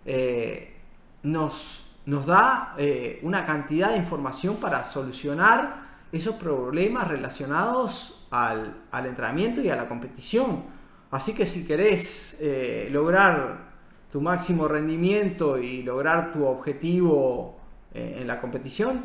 eh, 0.04 0.76
nos, 1.22 1.86
nos 2.06 2.26
da 2.26 2.74
eh, 2.76 3.18
una 3.22 3.46
cantidad 3.46 3.90
de 3.90 3.96
información 3.96 4.56
para 4.56 4.84
solucionar 4.84 5.84
esos 6.12 6.36
problemas 6.36 7.08
relacionados 7.08 8.26
al, 8.30 8.76
entrenamiento 8.92 9.60
y 9.60 9.70
a 9.70 9.76
la 9.76 9.88
competición. 9.88 10.73
Así 11.14 11.33
que 11.33 11.47
si 11.47 11.64
querés 11.64 12.38
eh, 12.40 12.88
lograr 12.90 13.73
tu 14.11 14.21
máximo 14.21 14.66
rendimiento 14.66 15.59
y 15.59 15.85
lograr 15.85 16.33
tu 16.33 16.44
objetivo 16.44 17.61
en 17.94 18.26
la 18.26 18.40
competición, 18.40 19.02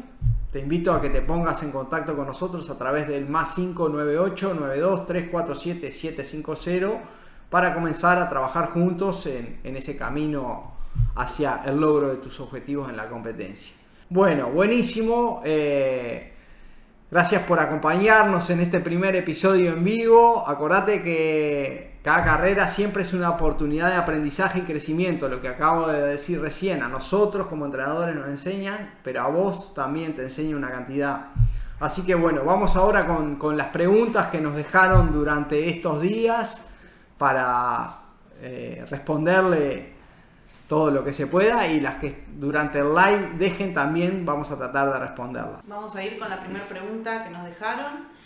te 0.51 0.60
invito 0.60 0.92
a 0.92 1.00
que 1.00 1.12
te 1.12 1.22
pongas 1.22 1.62
en 1.62 1.70
contacto 1.70 2.16
con 2.16 2.25
nosotros 2.25 2.68
a 2.72 2.78
través 2.80 3.08
del 3.08 3.30
más 3.30 3.54
598 3.54 4.56
92 4.56 5.06
347 5.06 5.92
750 5.92 7.00
para 7.51 7.75
comenzar 7.75 8.18
a 8.18 8.28
trabajar 8.28 8.70
juntos 8.70 9.28
en, 9.28 9.60
ese 9.63 9.96
camino 9.96 10.72
hacia 11.13 11.62
el 11.66 11.80
logro 11.80 12.10
de 12.10 12.18
tus 12.18 12.39
objetivos 12.39 12.89
en 12.89 12.98
la 12.98 13.08
competencia. 13.08 13.75
Bueno, 14.10 14.50
buenísimo. 14.50 15.44
Eh, 15.46 16.34
gracias 17.12 17.44
por 17.44 17.60
acompañarnos 17.60 18.50
en 18.50 18.62
este 18.62 18.80
primer 18.80 19.16
episodio 19.16 19.74
en 19.74 19.84
vivo. 19.84 20.48
Acordate 20.48 21.04
que 21.04 21.88
cada 22.03 22.24
carrera 22.24 22.68
siempre 22.68 23.03
es 23.03 23.13
una 23.13 23.29
oportunidad 23.29 23.89
de 23.89 23.96
aprendizaje 23.96 24.60
y 24.60 24.62
crecimiento, 24.62 25.27
lo 25.27 25.41
que 25.41 25.50
acabo 25.50 25.88
de 25.88 26.01
decir 26.01 26.39
recién. 26.39 26.82
A 26.82 26.88
nosotros 26.88 27.48
como 27.48 27.65
entrenadores 27.65 28.15
nos 28.15 28.27
enseñan, 28.27 28.94
pero 29.03 29.22
a 29.22 29.27
vos 29.27 29.74
también 29.74 30.15
te 30.15 30.24
enseña 30.24 30.56
una 30.56 30.72
cantidad. 30.72 31.27
Así 31.79 32.06
que 32.06 32.15
bueno, 32.15 32.44
vamos 32.46 32.75
ahora 32.75 33.06
con, 33.06 33.58
las 33.58 33.68
preguntas 33.68 34.27
que 34.27 34.39
nos 34.39 34.56
dejaron 34.56 35.12
durante 35.12 35.70
estos 35.70 36.01
días 36.01 36.74
para 37.18 37.89
eh, 38.41 38.86
responderle 38.89 39.94
todo 40.70 40.91
lo 40.91 41.03
que 41.03 41.12
se 41.12 41.27
pueda 41.27 41.68
y 41.68 41.79
las 41.79 41.96
que 41.96 42.25
durante 42.38 42.79
el 42.79 42.94
live 42.94 43.32
dejen 43.38 43.74
también 43.74 44.25
vamos 44.25 44.51
a 44.51 44.58
tratar 44.58 44.94
de 44.94 45.00
responderlas. 45.00 45.68
Vamos 45.68 45.96
a 45.96 46.03
ir 46.03 46.20
con 46.20 46.29
la 46.29 46.39
primera 46.39 46.65
pregunta 46.68 47.24
que 47.24 47.29
nos 47.32 47.44
dejaron. 47.44 48.18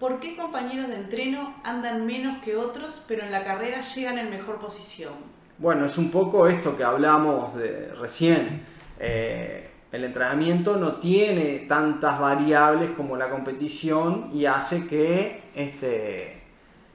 ¿Por 0.00 0.18
qué 0.18 0.34
compañeros 0.34 0.88
de 0.88 0.94
entreno 0.94 1.56
andan 1.62 2.06
menos 2.06 2.42
que 2.42 2.56
otros, 2.56 3.04
pero 3.06 3.22
en 3.22 3.30
la 3.30 3.44
carrera 3.44 3.82
llegan 3.82 4.16
en 4.16 4.30
mejor 4.30 4.58
posición? 4.58 5.12
Bueno, 5.58 5.84
es 5.84 5.98
un 5.98 6.10
poco 6.10 6.48
esto 6.48 6.74
que 6.74 6.84
hablamos 6.84 7.54
de 7.54 7.92
recién. 8.00 8.64
Eh, 8.98 9.68
el 9.92 10.04
entrenamiento 10.04 10.78
no 10.78 10.94
tiene 10.94 11.66
tantas 11.68 12.18
variables 12.18 12.92
como 12.92 13.18
la 13.18 13.28
competición 13.28 14.30
y 14.32 14.46
hace 14.46 14.88
que, 14.88 15.42
este, 15.54 16.44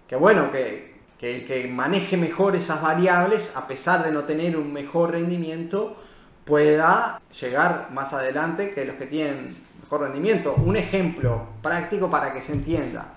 que 0.08 0.16
bueno, 0.16 0.52
que, 0.52 0.96
que 1.20 1.36
el 1.36 1.46
que 1.46 1.68
maneje 1.68 2.18
mejor 2.18 2.56
esas 2.56 2.82
variables, 2.82 3.56
a 3.56 3.68
pesar 3.68 4.04
de 4.04 4.12
no 4.12 4.24
tener 4.24 4.58
un 4.58 4.74
mejor 4.74 5.12
rendimiento, 5.12 5.96
pueda 6.44 7.22
llegar 7.40 7.90
más 7.92 8.14
adelante 8.14 8.74
que 8.74 8.84
los 8.84 8.96
que 8.96 9.06
tienen 9.06 9.56
mejor 9.86 10.01
rendimiento. 10.01 10.56
Un 10.58 10.75
ejemplo 10.75 11.42
práctico 11.62 12.10
para 12.10 12.34
que 12.34 12.42
se 12.42 12.54
entienda. 12.54 13.13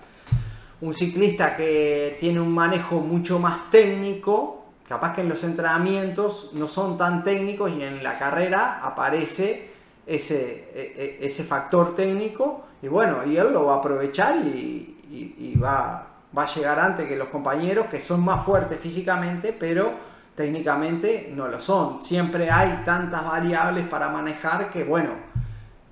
Un 0.81 0.93
ciclista 0.93 1.57
que 1.57 2.17
tiene 2.19 2.39
un 2.39 2.53
manejo 2.53 2.99
mucho 2.99 3.39
más 3.39 3.69
técnico, 3.69 4.65
capaz 4.87 5.15
que 5.15 5.21
en 5.21 5.29
los 5.29 5.43
entrenamientos 5.43 6.51
no 6.53 6.67
son 6.67 6.97
tan 6.97 7.23
técnicos 7.23 7.71
y 7.71 7.83
en 7.83 8.03
la 8.03 8.17
carrera 8.17 8.79
aparece 8.83 9.71
ese, 10.05 10.69
e, 10.73 11.17
e, 11.21 11.27
ese 11.27 11.43
factor 11.43 11.95
técnico 11.95 12.65
y 12.81 12.87
bueno, 12.87 13.25
y 13.25 13.35
él 13.35 13.51
lo 13.51 13.65
va 13.65 13.75
a 13.75 13.77
aprovechar 13.77 14.37
y, 14.37 15.55
va, 15.61 16.07
va 16.37 16.43
a 16.43 16.47
llegar 16.47 16.79
antes 16.79 17.07
que 17.07 17.17
los 17.17 17.27
compañeros 17.27 17.87
que 17.87 17.99
son 17.99 18.23
más 18.23 18.45
fuertes 18.45 18.79
físicamente, 18.79 19.53
pero 19.57 19.91
técnicamente 20.35 21.33
no 21.35 21.49
lo 21.49 21.59
son. 21.59 22.01
Siempre 22.01 22.49
hay 22.49 22.83
tantas 22.85 23.25
variables 23.25 23.85
para 23.89 24.07
manejar 24.07 24.71
que 24.71 24.85
bueno, 24.85 25.09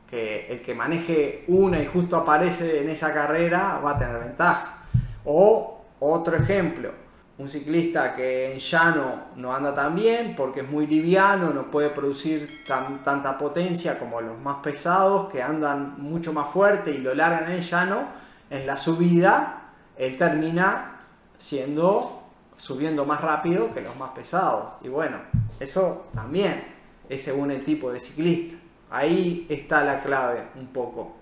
que 0.10 0.48
el 0.50 0.62
que 0.62 0.74
maneje 0.74 1.44
una 1.48 1.82
y 1.82 1.86
justo 1.86 2.16
aparece 2.16 2.82
en 2.82 2.90
esa 2.90 3.14
carrera 3.14 3.80
va 3.84 3.92
a 3.92 4.00
tener 4.00 4.20
ventaja. 4.20 4.84
O 5.26 5.86
otro 6.00 6.38
ejemplo, 6.38 6.92
un 7.38 7.50
ciclista 7.50 8.16
que 8.16 8.54
en 8.54 8.60
llano 8.60 9.26
no 9.36 9.54
anda 9.54 9.76
tan 9.76 9.96
bien 9.96 10.36
porque 10.36 10.62
es 10.62 10.70
muy 10.70 10.88
liviano, 10.88 11.52
no 11.52 11.70
puede 11.70 11.90
producir 11.90 12.50
tanta 12.66 13.38
potencia 13.38 14.00
como 14.00 14.22
los 14.22 14.40
más 14.40 14.58
pesados 14.58 15.30
que 15.30 15.42
andan 15.42 16.02
mucho 16.02 16.34
más 16.34 16.52
fuerte 16.52 16.92
y 16.92 17.00
lo 17.00 17.14
largan 17.14 17.52
en 17.52 17.62
llano, 17.62 18.08
en 18.50 18.66
la 18.66 18.78
subida 18.78 19.72
él 19.98 20.18
termina 20.18 21.02
siendo 21.38 22.24
subiendo 22.58 23.06
más 23.06 23.22
rápido 23.22 23.74
que 23.74 23.82
los 23.82 23.96
más 23.98 24.12
pesados. 24.12 24.74
Y 24.82 24.88
bueno, 24.88 25.18
eso 25.60 26.08
también 26.14 26.64
es 27.08 27.24
según 27.24 27.52
el 27.52 27.64
tipo 27.64 27.92
de 27.92 28.00
ciclista. 28.00 28.58
Ahí 28.90 29.46
está 29.50 29.84
la 29.84 30.02
clave 30.02 30.48
un 30.56 30.68
poco. 30.68 31.16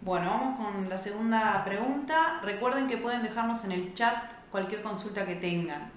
Bueno, 0.00 0.30
vamos 0.30 0.58
con 0.58 0.88
la 0.88 0.98
segunda 0.98 1.62
pregunta. 1.64 2.40
Recuerden 2.42 2.88
que 2.88 2.96
pueden 2.96 3.22
dejarnos 3.22 3.64
en 3.64 3.72
el 3.72 3.94
chat 3.94 4.32
cualquier 4.50 4.82
consulta 4.82 5.24
que 5.26 5.36
tengan 5.36 5.92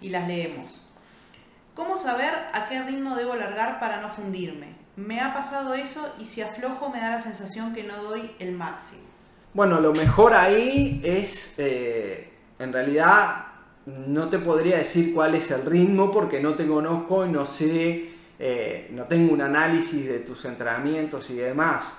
y 0.00 0.08
las 0.08 0.26
leemos. 0.26 0.82
¿Cómo 1.74 1.96
saber 1.96 2.32
a 2.52 2.66
qué 2.68 2.82
ritmo 2.82 3.16
debo 3.16 3.36
largar 3.36 3.78
para 3.78 4.00
no 4.00 4.08
fundirme? 4.08 4.74
Me 4.96 5.20
ha 5.20 5.32
pasado 5.32 5.74
eso 5.74 6.14
y 6.18 6.24
si 6.24 6.42
aflojo 6.42 6.90
me 6.90 7.00
da 7.00 7.10
la 7.10 7.20
sensación 7.20 7.72
que 7.72 7.84
no 7.84 8.02
doy 8.02 8.34
el 8.38 8.52
máximo. 8.52 9.02
Bueno, 9.54 9.80
lo 9.80 9.92
mejor 9.92 10.34
ahí 10.34 11.00
es, 11.04 11.54
eh, 11.58 12.32
en 12.58 12.72
realidad, 12.72 13.46
no 13.86 14.28
te 14.28 14.38
podría 14.38 14.78
decir 14.78 15.14
cuál 15.14 15.34
es 15.34 15.50
el 15.50 15.64
ritmo 15.64 16.10
porque 16.10 16.40
no 16.40 16.54
te 16.54 16.66
conozco 16.66 17.26
y 17.26 17.30
no 17.30 17.46
sé, 17.46 18.09
eh, 18.42 18.88
no 18.92 19.04
tengo 19.04 19.34
un 19.34 19.42
análisis 19.42 20.08
de 20.08 20.20
tus 20.20 20.46
entrenamientos 20.46 21.28
y 21.28 21.36
demás. 21.36 21.98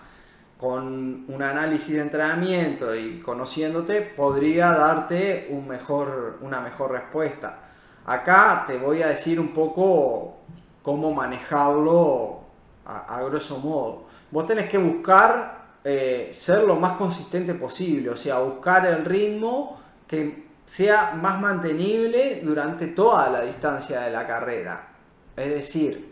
Con 0.58 1.26
un 1.28 1.42
análisis 1.44 1.94
de 1.94 2.02
entrenamiento 2.02 2.96
y 2.96 3.20
conociéndote 3.20 4.02
podría 4.02 4.72
darte 4.72 5.48
una 5.52 6.62
mejor 6.62 6.92
respuesta. 6.92 7.60
Acá 8.06 8.64
te 8.66 8.78
voy 8.78 9.04
a 9.04 9.10
decir 9.10 9.40
un 9.40 9.50
poco 9.54 10.38
cómo 10.82 11.14
manejarlo 11.14 12.42
a, 12.86 13.18
a 13.18 13.24
grosso 13.24 13.60
modo. 13.60 14.06
Vos 14.32 14.48
tenés 14.48 14.68
que 14.68 14.80
buscar 14.80 15.62
eh, 15.84 16.30
ser 16.34 16.64
lo 16.64 16.76
más 16.76 16.94
consistente 16.94 17.54
posible, 17.54 18.10
o 18.10 18.18
sea, 18.18 18.40
buscar 18.40 18.86
el 18.88 19.06
ritmo 19.06 19.80
que 20.08 20.48
sea 20.66 21.14
más 21.22 21.40
mantenible 21.40 22.42
durante 22.44 22.88
toda 22.88 23.30
la 23.30 23.42
distancia 23.42 24.02
de 24.02 24.12
la 24.12 24.26
carrera. 24.26 24.88
Es 25.36 25.50
decir, 25.50 26.11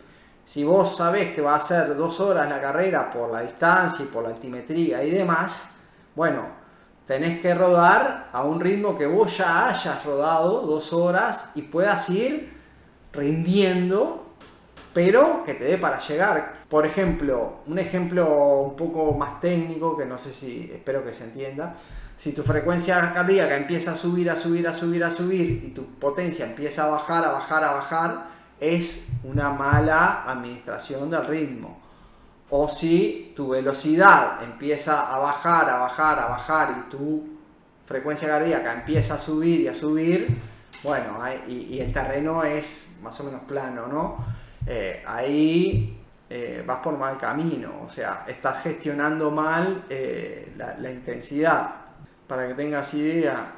si 0.49 0.63
vos 0.63 0.97
sabés 0.97 1.35
que 1.35 1.41
va 1.41 1.57
a 1.57 1.61
ser 1.61 1.95
dos 1.95 2.19
horas 2.19 2.49
la 2.49 2.59
carrera 2.59 3.13
por 3.13 3.31
la 3.31 3.41
distancia 3.41 4.03
y 4.03 4.07
por 4.07 4.23
la 4.23 4.29
altimetría 4.29 5.03
y 5.03 5.11
demás, 5.11 5.69
bueno, 6.15 6.41
tenés 7.05 7.39
que 7.39 7.53
rodar 7.53 8.29
a 8.33 8.41
un 8.41 8.59
ritmo 8.59 8.97
que 8.97 9.05
vos 9.05 9.37
ya 9.37 9.69
hayas 9.69 10.03
rodado 10.03 10.61
dos 10.61 10.91
horas 10.91 11.51
y 11.53 11.61
puedas 11.61 12.09
ir 12.09 12.51
rindiendo 13.13 14.25
pero 14.91 15.43
que 15.43 15.53
te 15.53 15.65
dé 15.65 15.77
para 15.77 15.99
llegar. 15.99 16.53
Por 16.67 16.83
ejemplo, 16.83 17.59
un 17.67 17.77
ejemplo 17.77 18.61
un 18.61 18.75
poco 18.75 19.13
más 19.13 19.39
técnico, 19.39 19.95
que 19.95 20.05
no 20.05 20.17
sé 20.17 20.33
si, 20.33 20.71
espero 20.73 21.05
que 21.05 21.13
se 21.13 21.25
entienda. 21.25 21.75
Si 22.17 22.31
tu 22.31 22.41
frecuencia 22.41 23.13
cardíaca 23.13 23.55
empieza 23.55 23.91
a 23.91 23.95
subir, 23.95 24.31
a 24.31 24.35
subir, 24.35 24.67
a 24.67 24.73
subir, 24.73 25.03
a 25.03 25.11
subir 25.11 25.63
y 25.63 25.69
tu 25.75 25.85
potencia 25.85 26.47
empieza 26.47 26.85
a 26.85 26.89
bajar, 26.89 27.23
a 27.23 27.33
bajar, 27.33 27.63
a 27.63 27.71
bajar, 27.71 28.38
es 28.59 29.07
una 29.23 29.51
mala 29.51 30.23
administración 30.29 31.09
del 31.09 31.25
ritmo. 31.25 31.79
O 32.51 32.67
si 32.67 33.33
tu 33.35 33.49
velocidad 33.49 34.43
empieza 34.43 35.13
a 35.13 35.19
bajar, 35.19 35.69
a 35.69 35.77
bajar, 35.77 36.19
a 36.19 36.25
bajar 36.27 36.75
y 36.79 36.89
tu 36.89 37.39
frecuencia 37.85 38.27
cardíaca 38.27 38.73
empieza 38.73 39.15
a 39.15 39.19
subir 39.19 39.61
y 39.61 39.67
a 39.67 39.75
subir, 39.75 40.37
bueno, 40.83 41.17
y, 41.47 41.79
el 41.79 41.91
terreno 41.91 42.43
es 42.43 42.99
más 43.01 43.19
o 43.19 43.23
menos 43.23 43.41
plano, 43.41 43.87
¿no? 43.87 44.25
Eh, 44.65 45.03
ahí 45.05 45.97
eh, 46.29 46.63
vas 46.65 46.79
por 46.79 46.97
mal 46.97 47.17
camino, 47.17 47.81
o 47.85 47.89
sea, 47.89 48.25
estás 48.27 48.63
gestionando 48.63 49.31
mal 49.31 49.85
eh, 49.89 50.53
la, 50.55 50.91
intensidad. 50.91 51.75
Para 52.27 52.47
que 52.47 52.53
tengas 52.53 52.93
idea, 52.93 53.53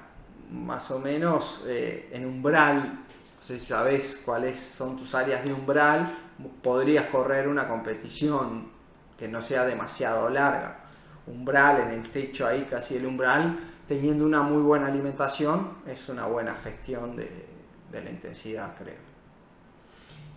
más 0.49 0.89
o 0.91 0.99
menos 0.99 1.65
en 1.67 2.25
umbral, 2.25 3.03
si 3.41 3.59
sabes 3.59 4.21
cuáles 4.23 4.59
son 4.59 4.97
tus 4.97 5.13
áreas 5.15 5.43
de 5.43 5.51
umbral, 5.51 6.17
podrías 6.61 7.07
correr 7.07 7.47
una 7.47 7.67
competición 7.67 8.71
que 9.17 9.27
no 9.27 9.41
sea 9.41 9.65
demasiado 9.65 10.29
larga. 10.29 10.85
Umbral 11.27 11.81
en 11.81 11.89
el 11.91 12.09
techo 12.09 12.47
ahí, 12.47 12.65
casi 12.69 12.95
el 12.95 13.05
umbral, 13.05 13.59
teniendo 13.87 14.25
una 14.25 14.41
muy 14.41 14.61
buena 14.61 14.87
alimentación, 14.87 15.77
es 15.87 16.07
una 16.07 16.27
buena 16.27 16.55
gestión 16.55 17.15
de 17.15 17.45
la 17.91 18.09
intensidad, 18.09 18.75
creo. 18.77 19.11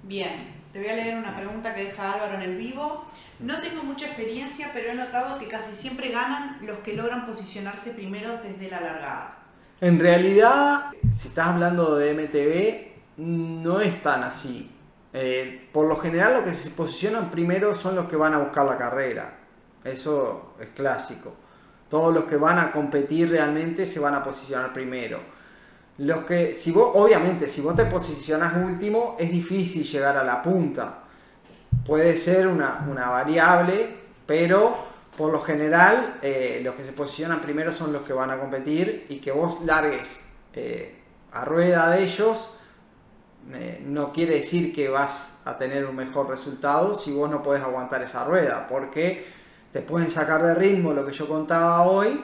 Bien, 0.02 0.54
te 0.70 0.80
voy 0.80 0.88
a 0.88 0.96
leer 0.96 1.16
una 1.16 1.34
pregunta 1.34 1.74
que 1.74 1.84
deja 1.84 2.12
Álvaro 2.12 2.34
en 2.34 2.42
el 2.42 2.56
vivo. 2.56 3.06
No 3.40 3.58
tengo 3.60 3.82
mucha 3.82 4.06
experiencia, 4.06 4.70
pero 4.74 4.90
he 4.90 4.94
notado 4.94 5.38
que 5.38 5.48
casi 5.48 5.74
siempre 5.74 6.10
ganan 6.10 6.58
los 6.66 6.78
que 6.78 6.94
logran 6.94 7.24
posicionarse 7.24 7.92
primero 7.92 8.38
desde 8.42 8.68
la 8.70 8.80
largada. 8.80 9.38
En 9.80 9.98
realidad, 9.98 10.92
si 11.12 11.28
estás 11.28 11.48
hablando 11.48 11.96
de 11.96 12.12
MTV, 12.12 12.93
no 13.16 13.80
es 13.80 14.02
tan 14.02 14.24
así. 14.24 14.70
Eh, 15.12 15.68
por 15.72 15.86
lo 15.86 15.96
general, 15.96 16.34
los 16.34 16.42
que 16.42 16.50
se 16.50 16.70
posicionan 16.70 17.30
primero 17.30 17.76
son 17.76 17.94
los 17.94 18.08
que 18.08 18.16
van 18.16 18.34
a 18.34 18.38
buscar 18.38 18.66
la 18.66 18.76
carrera. 18.76 19.38
Eso 19.84 20.54
es 20.60 20.70
clásico. 20.70 21.34
Todos 21.88 22.12
los 22.12 22.24
que 22.24 22.36
van 22.36 22.58
a 22.58 22.72
competir 22.72 23.30
realmente 23.30 23.86
se 23.86 24.00
van 24.00 24.14
a 24.14 24.24
posicionar 24.24 24.72
primero. 24.72 25.20
Los 25.98 26.24
que, 26.24 26.54
si 26.54 26.72
vos, 26.72 26.90
obviamente, 26.94 27.48
si 27.48 27.60
vos 27.60 27.76
te 27.76 27.84
posicionas 27.84 28.56
último, 28.56 29.16
es 29.18 29.30
difícil 29.30 29.84
llegar 29.84 30.16
a 30.16 30.24
la 30.24 30.42
punta. 30.42 31.04
Puede 31.86 32.16
ser 32.16 32.48
una, 32.48 32.80
variable, 33.10 33.96
pero 34.26 34.76
por 35.16 35.30
lo 35.30 35.40
general, 35.40 36.18
eh, 36.22 36.60
los 36.64 36.74
que 36.74 36.84
se 36.84 36.92
posicionan 36.92 37.40
primero 37.40 37.72
son 37.72 37.92
los 37.92 38.02
que 38.02 38.12
van 38.12 38.30
a 38.30 38.38
competir 38.38 39.06
y 39.08 39.20
que 39.20 39.30
vos 39.30 39.62
largues 39.64 40.28
eh, 40.54 40.96
a 41.30 41.44
rueda 41.44 41.90
de 41.90 42.02
ellos, 42.02 42.58
no 43.84 44.12
quiere 44.12 44.36
decir 44.36 44.74
que 44.74 44.88
vas 44.88 45.38
a 45.44 45.58
tener 45.58 45.84
un 45.84 45.96
mejor 45.96 46.28
resultado 46.28 46.94
si 46.94 47.12
vos 47.12 47.30
no 47.30 47.42
puedes 47.42 47.62
aguantar 47.62 48.02
esa 48.02 48.24
rueda, 48.24 48.66
porque 48.68 49.26
te 49.72 49.82
pueden 49.82 50.10
sacar 50.10 50.42
de 50.42 50.54
ritmo 50.54 50.92
lo 50.92 51.04
que 51.04 51.12
yo 51.12 51.28
contaba 51.28 51.82
hoy 51.82 52.20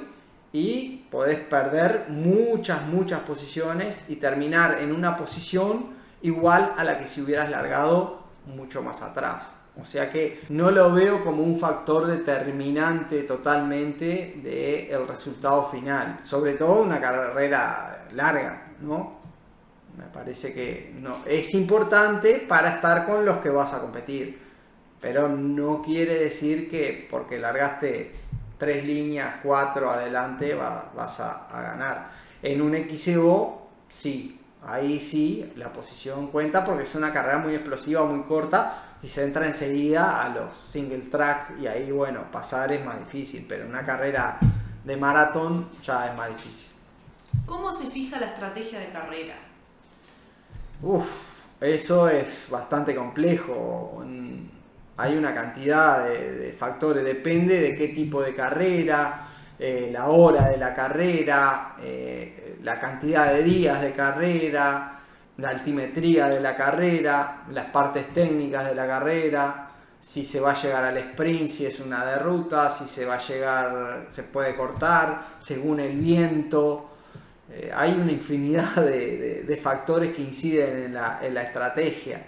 y 0.52 1.06
podés 1.10 1.38
perder 1.38 2.06
muchas, 2.08 2.82
muchas 2.86 3.20
posiciones 3.20 4.06
y 4.08 4.16
terminar 4.16 4.78
en 4.80 4.92
una 4.92 5.16
posición 5.16 5.90
igual 6.22 6.74
a 6.76 6.84
la 6.84 6.98
que 6.98 7.06
si 7.06 7.20
hubieras 7.20 7.50
largado 7.50 8.24
mucho 8.46 8.82
más 8.82 9.02
atrás. 9.02 9.56
O 9.80 9.84
sea 9.84 10.10
que 10.10 10.42
no 10.48 10.70
lo 10.70 10.92
veo 10.92 11.24
como 11.24 11.42
un 11.42 11.58
factor 11.58 12.06
determinante 12.06 13.22
totalmente 13.22 14.40
del 14.42 15.06
resultado 15.06 15.68
final. 15.70 16.18
Sobre 16.22 16.54
todo 16.54 16.82
una 16.82 17.00
carrera 17.00 18.06
larga, 18.12 18.72
¿no? 18.80 19.19
Me 19.96 20.04
parece 20.04 20.52
que 20.52 20.94
no. 20.98 21.18
es 21.26 21.52
importante 21.54 22.44
para 22.48 22.76
estar 22.76 23.06
con 23.06 23.24
los 23.24 23.38
que 23.38 23.50
vas 23.50 23.72
a 23.72 23.80
competir. 23.80 24.50
Pero 25.00 25.28
no 25.28 25.82
quiere 25.82 26.18
decir 26.18 26.70
que 26.70 27.08
porque 27.10 27.38
largaste 27.38 28.12
tres 28.60 28.84
líneas, 28.84 29.36
cuatro 29.42 29.90
adelante, 29.90 30.54
vas 30.54 31.20
a, 31.20 31.48
ganar. 31.50 32.10
En 32.42 32.60
un 32.60 32.74
XCO, 32.74 33.68
sí, 33.88 34.38
ahí 34.62 35.00
sí, 35.00 35.52
la 35.56 35.72
posición 35.72 36.28
cuenta 36.28 36.64
porque 36.64 36.84
es 36.84 36.94
una 36.94 37.12
carrera 37.12 37.38
muy 37.38 37.54
explosiva, 37.54 38.04
muy 38.04 38.22
corta 38.24 38.96
y 39.02 39.08
se 39.08 39.24
entra 39.24 39.46
enseguida 39.46 40.22
a 40.22 40.28
los 40.28 40.58
single 40.58 41.06
track 41.10 41.58
y 41.58 41.66
ahí, 41.66 41.90
bueno, 41.90 42.30
pasar 42.30 42.70
es 42.72 42.84
más 42.84 42.98
difícil, 42.98 43.46
pero 43.48 43.66
una 43.66 43.84
carrera 43.84 44.38
de 44.84 44.96
maratón 44.96 45.70
ya 45.82 46.08
es 46.08 46.16
más 46.16 46.28
difícil. 46.28 46.70
¿Cómo 47.46 47.74
se 47.74 47.86
fija 47.86 48.20
la 48.20 48.26
estrategia 48.26 48.80
de 48.80 48.90
carrera? 48.90 49.36
Uf, 50.82 51.06
eso 51.60 52.08
es 52.08 52.48
bastante 52.50 52.94
complejo 52.94 54.02
hay 55.00 55.16
una 55.16 55.32
cantidad 55.34 56.04
de, 56.04 56.54
factores, 56.58 57.02
depende 57.02 57.58
de 57.58 57.76
qué 57.76 57.88
tipo 57.88 58.20
de 58.20 58.34
carrera, 58.34 59.28
eh, 59.58 59.88
la 59.90 60.08
hora 60.08 60.48
de 60.48 60.58
la 60.58 60.74
carrera, 60.74 61.76
eh, 61.80 62.58
la 62.62 62.78
cantidad 62.78 63.32
de 63.32 63.42
días 63.42 63.80
de 63.80 63.92
carrera, 63.92 65.00
la 65.38 65.48
altimetría 65.48 66.26
de 66.26 66.40
la 66.40 66.54
carrera, 66.54 67.44
las 67.50 67.66
partes 67.66 68.12
técnicas 68.12 68.66
de 68.66 68.74
la 68.74 68.86
carrera, 68.86 69.70
si 69.98 70.22
se 70.22 70.38
va 70.38 70.50
a 70.50 70.62
llegar 70.62 70.84
al 70.84 70.98
sprint, 70.98 71.48
si 71.48 71.64
es 71.64 71.80
una 71.80 72.04
de 72.04 72.16
ruta, 72.16 72.70
si 72.70 72.84
se 72.86 73.06
va 73.06 73.14
a 73.14 73.26
llegar, 73.26 74.06
se 74.08 74.24
puede 74.24 74.54
cortar, 74.54 75.36
según 75.38 75.80
el 75.80 75.98
viento. 75.98 76.89
Eh, 77.52 77.70
hay 77.74 77.92
una 77.92 78.12
infinidad 78.12 78.76
de, 78.76 79.60
factores 79.62 80.14
que 80.14 80.22
inciden 80.22 80.84
en 80.86 81.34
la 81.34 81.42
estrategia. 81.42 82.22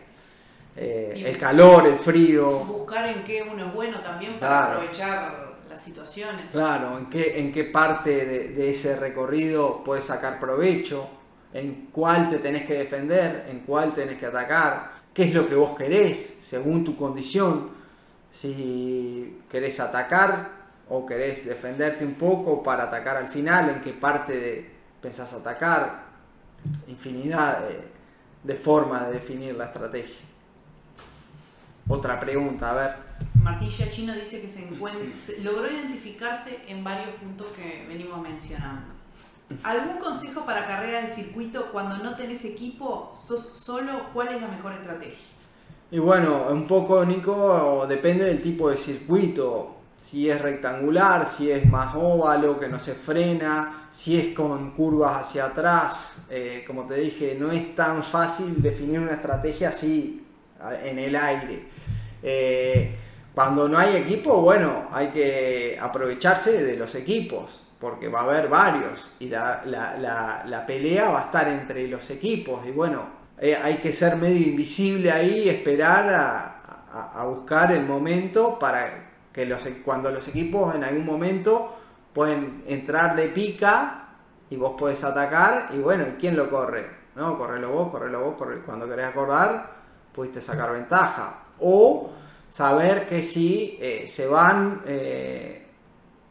Eh, 0.75 1.25
el 1.27 1.39
calor, 1.39 1.87
el 1.87 1.99
frío. 1.99 2.51
Buscar 2.61 3.09
en 3.09 3.25
qué 3.25 3.43
uno 3.43 3.67
es 3.67 3.75
bueno 3.75 4.01
también 4.01 4.39
para 4.39 4.73
aprovechar 4.73 5.53
las 5.69 5.83
situaciones. 5.83 6.47
Claro, 6.51 6.99
en 6.99 7.07
qué, 7.07 7.39
en 7.39 7.53
qué 7.53 7.65
parte 7.65 8.25
de, 8.25 8.71
ese 8.71 8.97
recorrido 8.97 9.83
puedes 9.85 10.05
sacar 10.05 10.41
provecho, 10.41 11.09
en 11.53 11.89
cuál 11.93 12.31
te 12.31 12.39
tenés 12.39 12.65
que 12.67 12.75
defender, 12.75 13.47
en 13.51 13.61
cuál 13.61 13.95
tenés 13.95 14.19
que 14.19 14.27
atacar, 14.27 14.93
qué 15.13 15.25
es 15.25 15.35
lo 15.35 15.47
que 15.47 15.55
vos 15.55 15.77
querés 15.77 16.39
según 16.43 16.85
tu 16.85 16.97
condición. 16.97 17.83
Si 18.31 19.41
querés 19.51 19.79
atacar 19.79 20.63
o 20.89 21.05
querés 21.05 21.45
defenderte 21.45 22.03
un 22.03 22.15
poco 22.15 22.63
para 22.63 22.85
atacar 22.85 23.19
al 23.19 23.29
final, 23.29 23.69
en 23.69 23.81
qué 23.83 23.93
parte 23.93 24.33
de, 24.33 24.72
pensás 25.03 25.33
atacar. 25.35 26.13
infinidad 26.87 27.65
de, 28.45 28.55
formas 28.55 29.09
de 29.09 29.15
definir 29.15 29.57
la 29.57 29.67
estrategia. 29.67 30.25
Otra 31.89 32.21
pregunta, 32.21 32.71
a 32.71 32.75
ver. 32.75 32.97
Martilla 33.35 33.91
Chino 33.91 34.15
dice 34.15 34.41
que 34.41 34.49
se, 34.49 35.41
logró 35.43 35.69
identificarse 35.69 36.61
en 36.69 36.85
varios 36.85 37.11
puntos 37.17 37.49
que 37.49 37.85
venimos 37.89 38.21
mencionando. 38.23 38.93
¿Algún 39.65 39.99
consejo 39.99 40.47
para 40.47 40.67
carrera 40.67 41.03
de 41.03 41.09
circuito 41.09 41.71
cuando 41.73 41.99
no 41.99 42.15
tenés 42.15 42.45
equipo, 42.45 43.13
sos 43.15 43.59
solo? 43.59 44.09
¿Cuál 44.15 44.29
es 44.29 44.41
la 44.41 44.49
mejor 44.49 44.73
estrategia? 44.75 45.19
Y 45.91 45.99
bueno, 45.99 46.47
un 46.49 46.67
poco, 46.67 47.05
Nico, 47.05 47.85
depende 47.87 48.25
del 48.25 48.41
tipo 48.41 48.71
de 48.71 48.77
circuito. 48.77 49.82
Si 50.03 50.29
es 50.29 50.41
rectangular, 50.41 51.27
si 51.27 51.51
es 51.51 51.65
más 51.65 51.95
óvalo, 51.95 52.59
que 52.59 52.69
no 52.69 52.79
se 52.79 52.95
frena, 52.95 53.87
si 53.89 54.19
es 54.19 54.35
con 54.35 54.73
curvas 54.73 55.23
hacia 55.23 55.47
atrás. 55.47 56.27
Eh, 56.29 56.65
como 56.67 56.87
te 56.87 56.97
dije, 56.97 57.37
no 57.39 57.53
es 57.53 57.77
tan 57.77 58.03
fácil 58.03 58.61
definir 58.61 58.99
una 58.99 59.13
estrategia 59.13 59.69
así 59.69 60.27
en 60.83 60.99
el 60.99 61.15
aire. 61.15 61.69
Eh, 62.21 62.97
cuando 63.33 63.69
no 63.69 63.79
hay 63.79 63.97
equipo, 63.97 64.43
bueno, 64.43 64.89
hay 64.91 65.09
que 65.09 65.79
aprovecharse 65.81 66.63
de 66.65 66.77
los 66.77 66.95
equipos, 66.97 67.63
porque 67.79 68.09
va 68.09 68.21
a 68.21 68.25
haber 68.25 68.49
varios 68.49 69.13
y 69.21 69.29
la, 69.29 70.65
pelea 70.67 71.11
va 71.11 71.21
a 71.21 71.25
estar 71.27 71.49
entre 71.49 71.87
los 71.89 72.11
equipos. 72.11 72.67
Y 72.67 72.73
bueno, 72.73 73.07
eh, 73.39 73.57
hay 73.57 73.77
que 73.77 73.93
ser 73.93 74.17
medio 74.17 74.49
invisible 74.49 75.11
ahí, 75.11 75.49
esperar 75.49 76.11
a, 76.11 77.25
buscar 77.25 77.73
el 77.73 77.87
momento 77.87 78.59
para 78.59 79.02
que 79.33 79.47
los, 79.47 79.67
cuando 79.85 80.11
los 80.11 80.29
equipos 80.29 80.75
en 80.75 80.85
algún 80.85 81.07
momento 81.07 81.77
pueden 82.13 82.65
entrar 82.67 83.17
de 83.17 83.29
pica 83.29 84.09
y 84.51 84.57
vos 84.57 84.75
podés 84.79 85.03
atacar 85.05 85.71
y 85.73 85.79
bueno, 85.79 86.05
¿quién 86.19 86.37
lo 86.37 86.51
corre? 86.51 87.03
¿No? 87.15 87.39
Correlo 87.39 87.71
vos, 87.71 87.91
correlo 87.91 88.21
vos, 88.21 88.35
corre. 88.37 88.61
cuando 88.61 88.87
querés 88.87 89.07
acordar, 89.07 89.71
pudiste 90.15 90.41
sacar 90.41 90.73
ventaja. 90.73 91.45
O 91.61 92.11
saber 92.49 93.07
que 93.07 93.23
si 93.23 93.79
eh, 93.81 94.07
se 94.07 94.27
van 94.27 94.83
eh, 94.87 95.67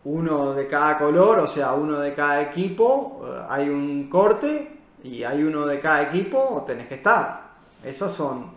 uno 0.03 0.53
de 0.53 0.67
cada 0.67 0.97
color, 0.97 1.39
o 1.39 1.47
sea, 1.47 1.73
uno 1.73 1.99
de 1.99 2.13
cada 2.13 2.41
equipo, 2.41 3.25
hay 3.49 3.69
un 3.69 4.09
corte 4.09 4.79
y 5.03 5.23
hay 5.23 5.43
uno 5.43 5.65
de 5.65 5.79
cada 5.79 6.03
equipo, 6.03 6.63
tenés 6.65 6.87
que 6.87 6.95
estar. 6.95 7.51
Esas 7.83 8.11
son, 8.11 8.51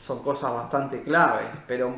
son 0.00 0.22
cosas 0.22 0.52
bastante 0.52 1.02
claves, 1.02 1.48
pero 1.66 1.92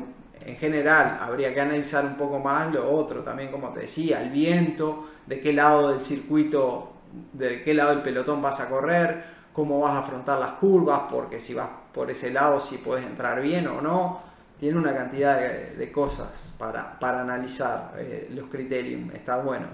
en 0.45 0.55
general 0.57 1.17
habría 1.19 1.53
que 1.53 1.61
analizar 1.61 2.05
un 2.05 2.15
poco 2.15 2.39
más 2.39 2.71
lo 2.71 2.91
otro, 2.91 3.21
también 3.21 3.51
como 3.51 3.69
te 3.69 3.81
decía, 3.81 4.21
el 4.21 4.29
viento, 4.29 5.09
de 5.25 5.41
qué 5.41 5.51
lado 5.51 5.89
del 5.91 6.03
circuito, 6.03 6.93
de 7.33 7.63
qué 7.63 7.73
lado 7.73 7.91
del 7.91 8.01
pelotón 8.01 8.41
vas 8.41 8.59
a 8.59 8.69
correr, 8.69 9.23
cómo 9.51 9.79
vas 9.79 9.93
a 9.93 9.99
afrontar 9.99 10.37
las 10.39 10.51
curvas, 10.51 11.03
porque 11.09 11.39
si 11.39 11.53
vas 11.53 11.69
por 11.93 12.11
ese 12.11 12.29
lado, 12.31 12.61
si 12.61 12.77
puedes 12.77 13.05
entrar 13.05 13.41
bien 13.41 13.67
o 13.67 13.81
no. 13.81 14.23
Tiene 14.59 14.77
una 14.77 14.93
cantidad 14.93 15.37
de, 15.37 15.91
cosas 15.91 16.55
para, 16.57 16.97
para 16.97 17.21
analizar 17.21 17.93
eh, 17.97 18.29
los 18.31 18.47
criterios, 18.47 19.01
está 19.13 19.37
bueno. 19.37 19.67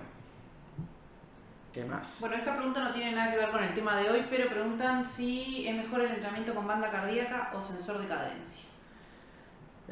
¿Qué 1.72 1.86
más? 1.86 2.18
Bueno, 2.20 2.36
esta 2.36 2.56
pregunta 2.56 2.84
no 2.84 2.92
tiene 2.92 3.12
nada 3.12 3.32
que 3.32 3.38
ver 3.38 3.52
con 3.52 3.64
el 3.64 3.74
tema 3.74 3.98
de 3.98 4.10
hoy, 4.10 4.26
pero 4.30 4.50
preguntan 4.50 5.06
si 5.06 5.68
es 5.68 5.76
mejor 5.76 6.02
el 6.02 6.08
entrenamiento 6.08 6.56
con 6.56 6.66
banda 6.66 6.90
cardíaca 6.90 7.52
o 7.54 7.62
sensor 7.62 8.00
de 8.00 8.08
cadencia. 8.08 8.71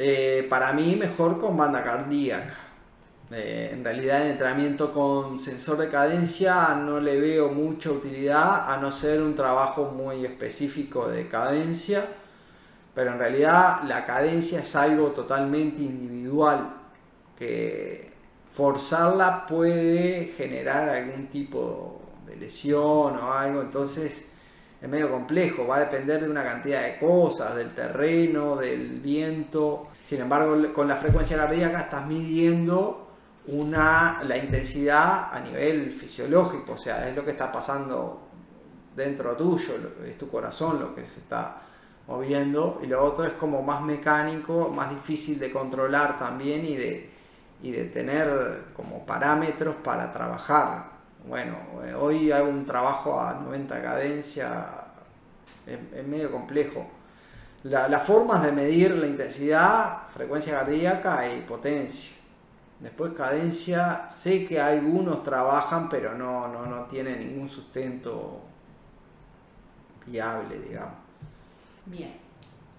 Eh, 0.01 0.47
para 0.49 0.71
mí 0.71 0.95
mejor 0.95 1.37
con 1.41 1.57
banda 1.57 1.83
cardíaca. 1.83 2.55
Eh, 3.31 3.71
en 3.73 3.83
realidad 3.83 4.21
el 4.21 4.31
entrenamiento 4.31 4.93
con 4.93 5.41
sensor 5.41 5.77
de 5.77 5.89
cadencia 5.89 6.69
no 6.75 7.01
le 7.01 7.19
veo 7.19 7.49
mucha 7.49 7.91
utilidad 7.91 8.73
a 8.73 8.77
no 8.77 8.93
ser 8.93 9.21
un 9.21 9.35
trabajo 9.35 9.91
muy 9.91 10.25
específico 10.25 11.09
de 11.09 11.27
cadencia, 11.27 12.05
pero 12.95 13.11
en 13.11 13.19
realidad 13.19 13.83
la 13.87 14.05
cadencia 14.05 14.61
es 14.61 14.73
algo 14.77 15.07
totalmente 15.07 15.81
individual 15.81 16.75
que 17.37 18.13
forzarla 18.55 19.47
puede 19.47 20.33
generar 20.37 20.87
algún 20.87 21.27
tipo 21.27 22.01
de 22.25 22.37
lesión 22.37 23.17
o 23.17 23.33
algo, 23.33 23.61
entonces 23.61 24.31
es 24.81 24.89
medio 24.89 25.11
complejo, 25.11 25.67
va 25.67 25.75
a 25.75 25.79
depender 25.81 26.21
de 26.21 26.29
una 26.29 26.43
cantidad 26.43 26.83
de 26.83 26.97
cosas, 26.99 27.53
del 27.57 27.71
terreno, 27.71 28.55
del 28.55 29.01
viento. 29.01 29.88
Sin 30.09 30.21
embargo, 30.21 30.73
con 30.73 30.87
la 30.87 30.95
frecuencia 30.95 31.37
cardíaca 31.37 31.81
estás 31.81 32.07
midiendo 32.07 33.09
una, 33.45 34.23
la 34.23 34.37
intensidad 34.37 35.31
a 35.31 35.39
nivel 35.39 35.91
fisiológico, 35.91 36.71
o 36.73 36.77
sea, 36.79 37.07
es 37.07 37.15
lo 37.15 37.23
que 37.23 37.29
está 37.29 37.51
pasando 37.51 38.27
dentro 38.95 39.37
tuyo, 39.37 39.75
es 40.03 40.17
tu 40.17 40.27
corazón 40.27 40.79
lo 40.79 40.95
que 40.95 41.01
se 41.01 41.19
está 41.19 41.61
moviendo, 42.07 42.79
y 42.81 42.87
lo 42.87 43.03
otro 43.05 43.23
es 43.25 43.33
como 43.33 43.61
más 43.61 43.83
mecánico, 43.83 44.69
más 44.69 44.89
difícil 44.89 45.37
de 45.37 45.51
controlar 45.51 46.17
también 46.17 46.65
y 46.65 46.75
de, 46.75 47.11
y 47.61 47.71
de 47.71 47.85
tener 47.85 48.63
como 48.75 49.05
parámetros 49.05 49.75
para 49.83 50.11
trabajar. 50.11 50.85
Bueno, 51.27 51.55
eh, 51.85 51.93
hoy 51.93 52.31
hago 52.31 52.49
un 52.49 52.65
trabajo 52.65 53.21
a 53.21 53.35
90 53.35 53.79
cadencia, 53.79 54.69
es, 55.67 56.07
medio 56.07 56.31
complejo. 56.31 56.97
Las 57.63 58.03
formas 58.03 58.43
de 58.43 58.51
medir 58.51 58.95
la 58.95 59.07
intensidad, 59.07 60.09
frecuencia 60.13 60.59
cardíaca 60.59 61.33
y 61.33 61.41
potencia. 61.41 62.11
Después 62.79 63.13
cadencia, 63.13 64.09
sé 64.09 64.45
que 64.45 64.59
algunos 64.59 65.23
trabajan, 65.23 65.89
pero 65.89 66.17
no, 66.17 66.47
no, 66.47 66.65
no 66.65 66.85
tienen 66.85 67.19
ningún 67.19 67.49
sustento 67.49 68.41
viable, 70.05 70.59
digamos. 70.59 70.95
Bien. 71.85 72.15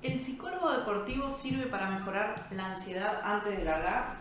¿El 0.03 0.19
psicólogo 0.19 0.73
deportivo 0.73 1.31
sirve 1.31 1.67
para 1.67 1.91
mejorar 1.91 2.47
la 2.53 2.67
ansiedad 2.67 3.21
antes 3.23 3.59
de 3.59 3.65
largar? 3.65 4.21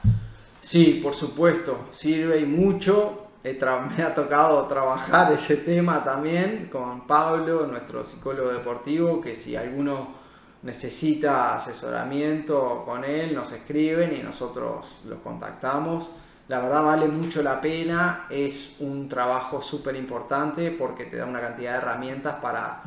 Sí, 0.61 0.99
por 1.01 1.15
supuesto, 1.15 1.87
sirve 1.91 2.39
y 2.39 2.45
mucho. 2.45 3.27
me 3.43 4.03
ha 4.03 4.13
tocado 4.13 4.65
trabajar 4.65 5.31
ese 5.31 5.55
tema 5.55 6.03
también 6.03 6.67
con 6.69 7.07
Pablo, 7.07 7.65
nuestro 7.67 8.03
psicólogo 8.03 8.51
deportivo, 8.51 9.21
que 9.21 9.35
si 9.35 9.55
alguno 9.55 10.18
necesita 10.63 11.55
asesoramiento 11.55 12.83
con 12.85 13.03
él, 13.03 13.33
nos 13.33 13.51
escriben 13.51 14.15
y 14.15 14.23
nosotros 14.23 15.01
los 15.05 15.19
contactamos. 15.19 16.09
La 16.47 16.59
verdad 16.59 16.83
vale 16.83 17.07
mucho 17.07 17.43
la 17.43 17.61
pena, 17.61 18.25
es 18.29 18.75
un 18.79 19.07
trabajo 19.07 19.61
súper 19.61 19.95
importante 19.95 20.71
porque 20.71 21.05
te 21.05 21.17
da 21.17 21.25
una 21.25 21.39
cantidad 21.39 21.73
de 21.73 21.77
herramientas 21.77 22.35
para 22.41 22.81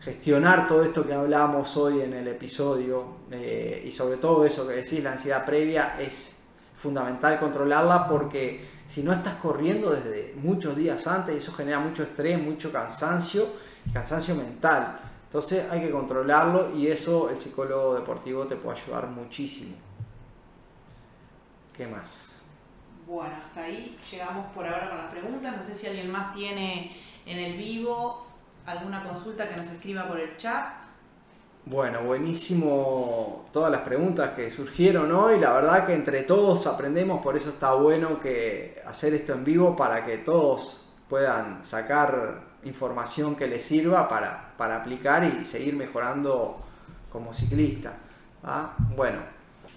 gestionar 0.00 0.68
todo 0.68 0.84
esto 0.84 1.04
que 1.04 1.12
hablamos 1.12 1.76
hoy 1.76 2.00
en 2.00 2.12
el 2.12 2.28
episodio 2.28 3.16
eh, 3.30 3.82
y 3.84 3.90
sobre 3.90 4.18
todo 4.18 4.44
eso 4.44 4.66
que 4.68 4.74
decís, 4.74 5.02
la 5.02 5.12
ansiedad 5.12 5.44
previa 5.44 6.00
es 6.00 6.38
fundamental 6.76 7.40
controlarla 7.40 8.06
porque 8.06 8.64
si 8.86 9.02
no 9.02 9.12
estás 9.12 9.34
corriendo 9.34 9.90
desde 9.90 10.34
muchos 10.36 10.76
días 10.76 11.06
antes, 11.08 11.34
eso 11.34 11.52
genera 11.52 11.80
mucho 11.80 12.04
estrés, 12.04 12.40
mucho 12.40 12.70
cansancio, 12.70 13.48
cansancio 13.92 14.36
mental. 14.36 15.00
Entonces 15.26 15.70
hay 15.70 15.80
que 15.80 15.90
controlarlo 15.90 16.74
y 16.74 16.86
eso 16.86 17.30
el 17.30 17.38
psicólogo 17.38 17.94
deportivo 17.94 18.46
te 18.46 18.56
puede 18.56 18.80
ayudar 18.80 19.08
muchísimo. 19.08 19.76
¿Qué 21.76 21.86
más? 21.86 22.46
Bueno, 23.06 23.34
hasta 23.42 23.64
ahí 23.64 23.98
llegamos 24.10 24.46
por 24.54 24.66
ahora 24.66 24.88
con 24.88 24.98
las 24.98 25.10
preguntas. 25.10 25.54
No 25.54 25.62
sé 25.62 25.74
si 25.74 25.86
alguien 25.86 26.10
más 26.10 26.32
tiene 26.32 26.96
en 27.26 27.38
el 27.38 27.56
vivo 27.56 28.26
alguna 28.64 29.04
consulta 29.04 29.48
que 29.48 29.56
nos 29.56 29.66
escriba 29.68 30.08
por 30.08 30.18
el 30.18 30.36
chat. 30.36 30.86
Bueno, 31.66 32.02
buenísimo 32.02 33.46
todas 33.52 33.72
las 33.72 33.80
preguntas 33.80 34.30
que 34.30 34.50
surgieron 34.50 35.10
hoy. 35.12 35.38
La 35.38 35.52
verdad 35.52 35.86
que 35.86 35.94
entre 35.94 36.22
todos 36.22 36.66
aprendemos, 36.66 37.22
por 37.22 37.36
eso 37.36 37.50
está 37.50 37.74
bueno 37.74 38.20
que 38.20 38.80
hacer 38.86 39.14
esto 39.14 39.32
en 39.32 39.44
vivo 39.44 39.76
para 39.76 40.04
que 40.04 40.18
todos 40.18 40.88
puedan 41.08 41.64
sacar 41.64 42.40
información 42.64 43.34
que 43.34 43.48
les 43.48 43.64
sirva 43.64 44.08
para, 44.08 44.45
aplicar 44.58 45.24
y 45.24 45.44
seguir 45.44 45.76
mejorando 45.76 46.62
como 47.10 47.32
ciclista. 47.32 47.94
Bueno, 48.94 49.18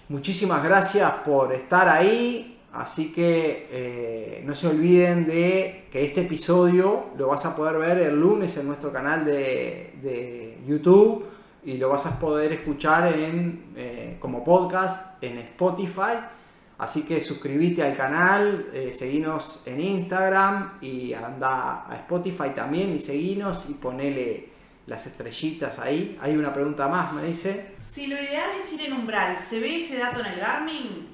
muchísimas 0.08 0.62
gracias 0.62 1.10
por 1.24 1.52
estar 1.52 1.88
ahí. 1.88 2.56
Así 2.72 3.12
que 3.12 3.68
eh, 3.70 4.42
no 4.46 4.54
se 4.54 4.68
olviden 4.68 5.26
de 5.26 5.88
que 5.90 6.04
este 6.04 6.20
episodio 6.20 7.06
lo 7.18 7.26
vas 7.26 7.44
a 7.44 7.56
poder 7.56 7.78
ver 7.78 7.98
el 7.98 8.20
lunes 8.20 8.56
en 8.58 8.68
nuestro 8.68 8.92
canal 8.92 9.24
de, 9.24 10.60
YouTube 10.66 11.24
y 11.64 11.78
lo 11.78 11.88
vas 11.88 12.06
a 12.06 12.18
poder 12.20 12.52
escuchar 12.52 13.12
en, 13.12 13.72
eh, 13.74 14.18
como 14.20 14.44
podcast 14.44 15.22
en 15.22 15.38
Spotify. 15.38 16.20
Así 16.78 17.02
que 17.02 17.20
suscríbete 17.20 17.82
al 17.82 17.96
canal, 17.96 18.68
eh, 18.72 18.96
en 19.66 19.80
Instagram 19.80 20.78
y 20.80 21.12
anda 21.12 21.90
a 21.90 21.96
Spotify 21.96 22.50
también 22.54 22.94
y 22.94 23.00
seguinos 23.00 23.66
y 23.68 23.74
ponele 23.74 24.49
las 24.90 25.06
estrellitas 25.06 25.78
ahí. 25.78 26.18
Hay 26.20 26.36
una 26.36 26.52
pregunta 26.52 26.86
más, 26.88 27.14
me 27.14 27.22
dice. 27.22 27.76
Si 27.78 28.08
lo 28.08 28.16
ideal 28.16 28.50
es 28.62 28.70
ir 28.74 28.82
en 28.82 28.92
umbral, 28.92 29.36
¿se 29.36 29.60
ve 29.60 29.76
ese 29.76 29.96
dato 29.96 30.20
en 30.20 30.26
el 30.26 30.40
Garmin? 30.40 31.08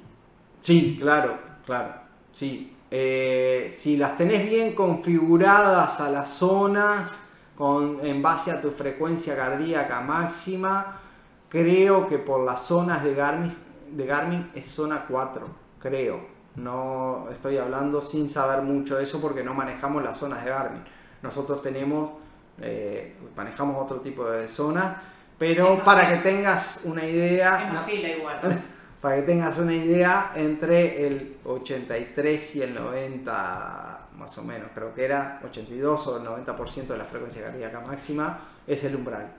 Sí, 0.58 0.96
claro, 1.00 1.38
claro. 1.64 1.94
Sí. 2.32 2.72
Eh, 2.90 3.72
si 3.72 3.96
las 3.96 4.16
tenés 4.16 4.48
bien 4.48 4.74
configuradas 4.74 6.00
a 6.00 6.10
las 6.10 6.30
zonas, 6.30 7.26
con, 7.56 8.04
en 8.04 8.22
base 8.22 8.50
a 8.50 8.60
tu 8.60 8.70
frecuencia 8.70 9.34
cardíaca 9.34 10.00
máxima. 10.00 11.00
Creo 11.48 12.06
que 12.06 12.18
por 12.18 12.44
las 12.44 12.62
zonas 12.62 13.02
de 13.02 13.14
Garmin, 13.14 13.50
de 13.92 14.06
Garmin 14.06 14.50
es 14.54 14.66
zona 14.66 15.06
4, 15.08 15.46
creo. 15.78 16.36
No 16.56 17.28
estoy 17.30 17.58
hablando 17.58 18.00
sin 18.02 18.28
saber 18.30 18.62
mucho 18.62 18.96
de 18.96 19.04
eso 19.04 19.20
porque 19.20 19.42
no 19.42 19.54
manejamos 19.54 20.02
las 20.02 20.18
zonas 20.18 20.44
de 20.44 20.50
Garmin. 20.50 20.84
Nosotros 21.22 21.62
tenemos, 21.62 22.12
eh, 22.60 23.16
manejamos 23.36 23.84
otro 23.84 24.00
tipo 24.00 24.24
de 24.28 24.48
zonas, 24.48 24.96
pero 25.38 25.82
para 25.84 26.08
que 26.08 26.16
tengas 26.16 26.82
una 26.84 27.04
idea... 27.04 27.84
igual. 28.18 28.62
para 29.00 29.16
que 29.16 29.22
tengas 29.22 29.58
una 29.58 29.74
idea, 29.74 30.32
entre 30.34 31.06
el 31.06 31.36
83 31.44 32.56
y 32.56 32.62
el 32.62 32.74
90, 32.74 33.98
más 34.16 34.38
o 34.38 34.42
menos, 34.42 34.70
creo 34.74 34.94
que 34.94 35.04
era 35.04 35.40
82 35.44 36.06
o 36.06 36.16
el 36.16 36.46
90% 36.46 36.86
de 36.86 36.98
la 36.98 37.04
frecuencia 37.04 37.42
cardíaca 37.42 37.80
máxima, 37.80 38.40
es 38.66 38.82
el 38.84 38.96
umbral. 38.96 39.30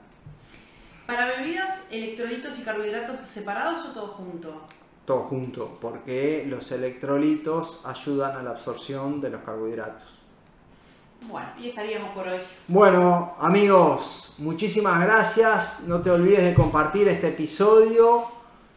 ¿Para 1.06 1.26
bebidas, 1.26 1.86
electrolitos 1.90 2.60
y 2.60 2.64
carbohidratos 2.64 3.28
separados 3.28 3.86
o 3.86 3.92
todo 3.94 4.08
junto? 4.08 4.62
Todo 5.06 5.20
junto, 5.20 5.78
porque 5.80 6.46
los 6.48 6.72
electrolitos 6.72 7.82
ayudan 7.86 8.36
a 8.36 8.44
la 8.44 8.52
absorción 8.52 9.22
de 9.22 9.30
los 9.30 9.42
carbohidratos. 9.42 10.17
Bueno, 11.22 11.48
y 11.60 11.70
estaríamos 11.70 12.12
por 12.12 12.28
hoy. 12.28 12.40
Bueno, 12.68 13.36
amigos, 13.40 14.36
muchísimas 14.38 15.02
gracias. 15.02 15.82
No 15.88 16.02
te 16.02 16.10
olvides 16.10 16.44
de 16.44 16.54
compartir 16.54 17.08
este 17.08 17.30
episodio 17.30 18.26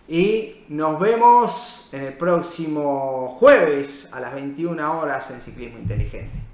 y 0.08 0.64
nos 0.68 0.98
vemos 0.98 1.88
en 1.92 2.02
el 2.02 2.14
próximo 2.14 3.36
jueves 3.38 4.12
a 4.12 4.20
las 4.20 4.34
21 4.34 5.00
horas 5.00 5.30
en 5.30 5.40
Ciclismo 5.40 5.78
Inteligente. 5.78 6.49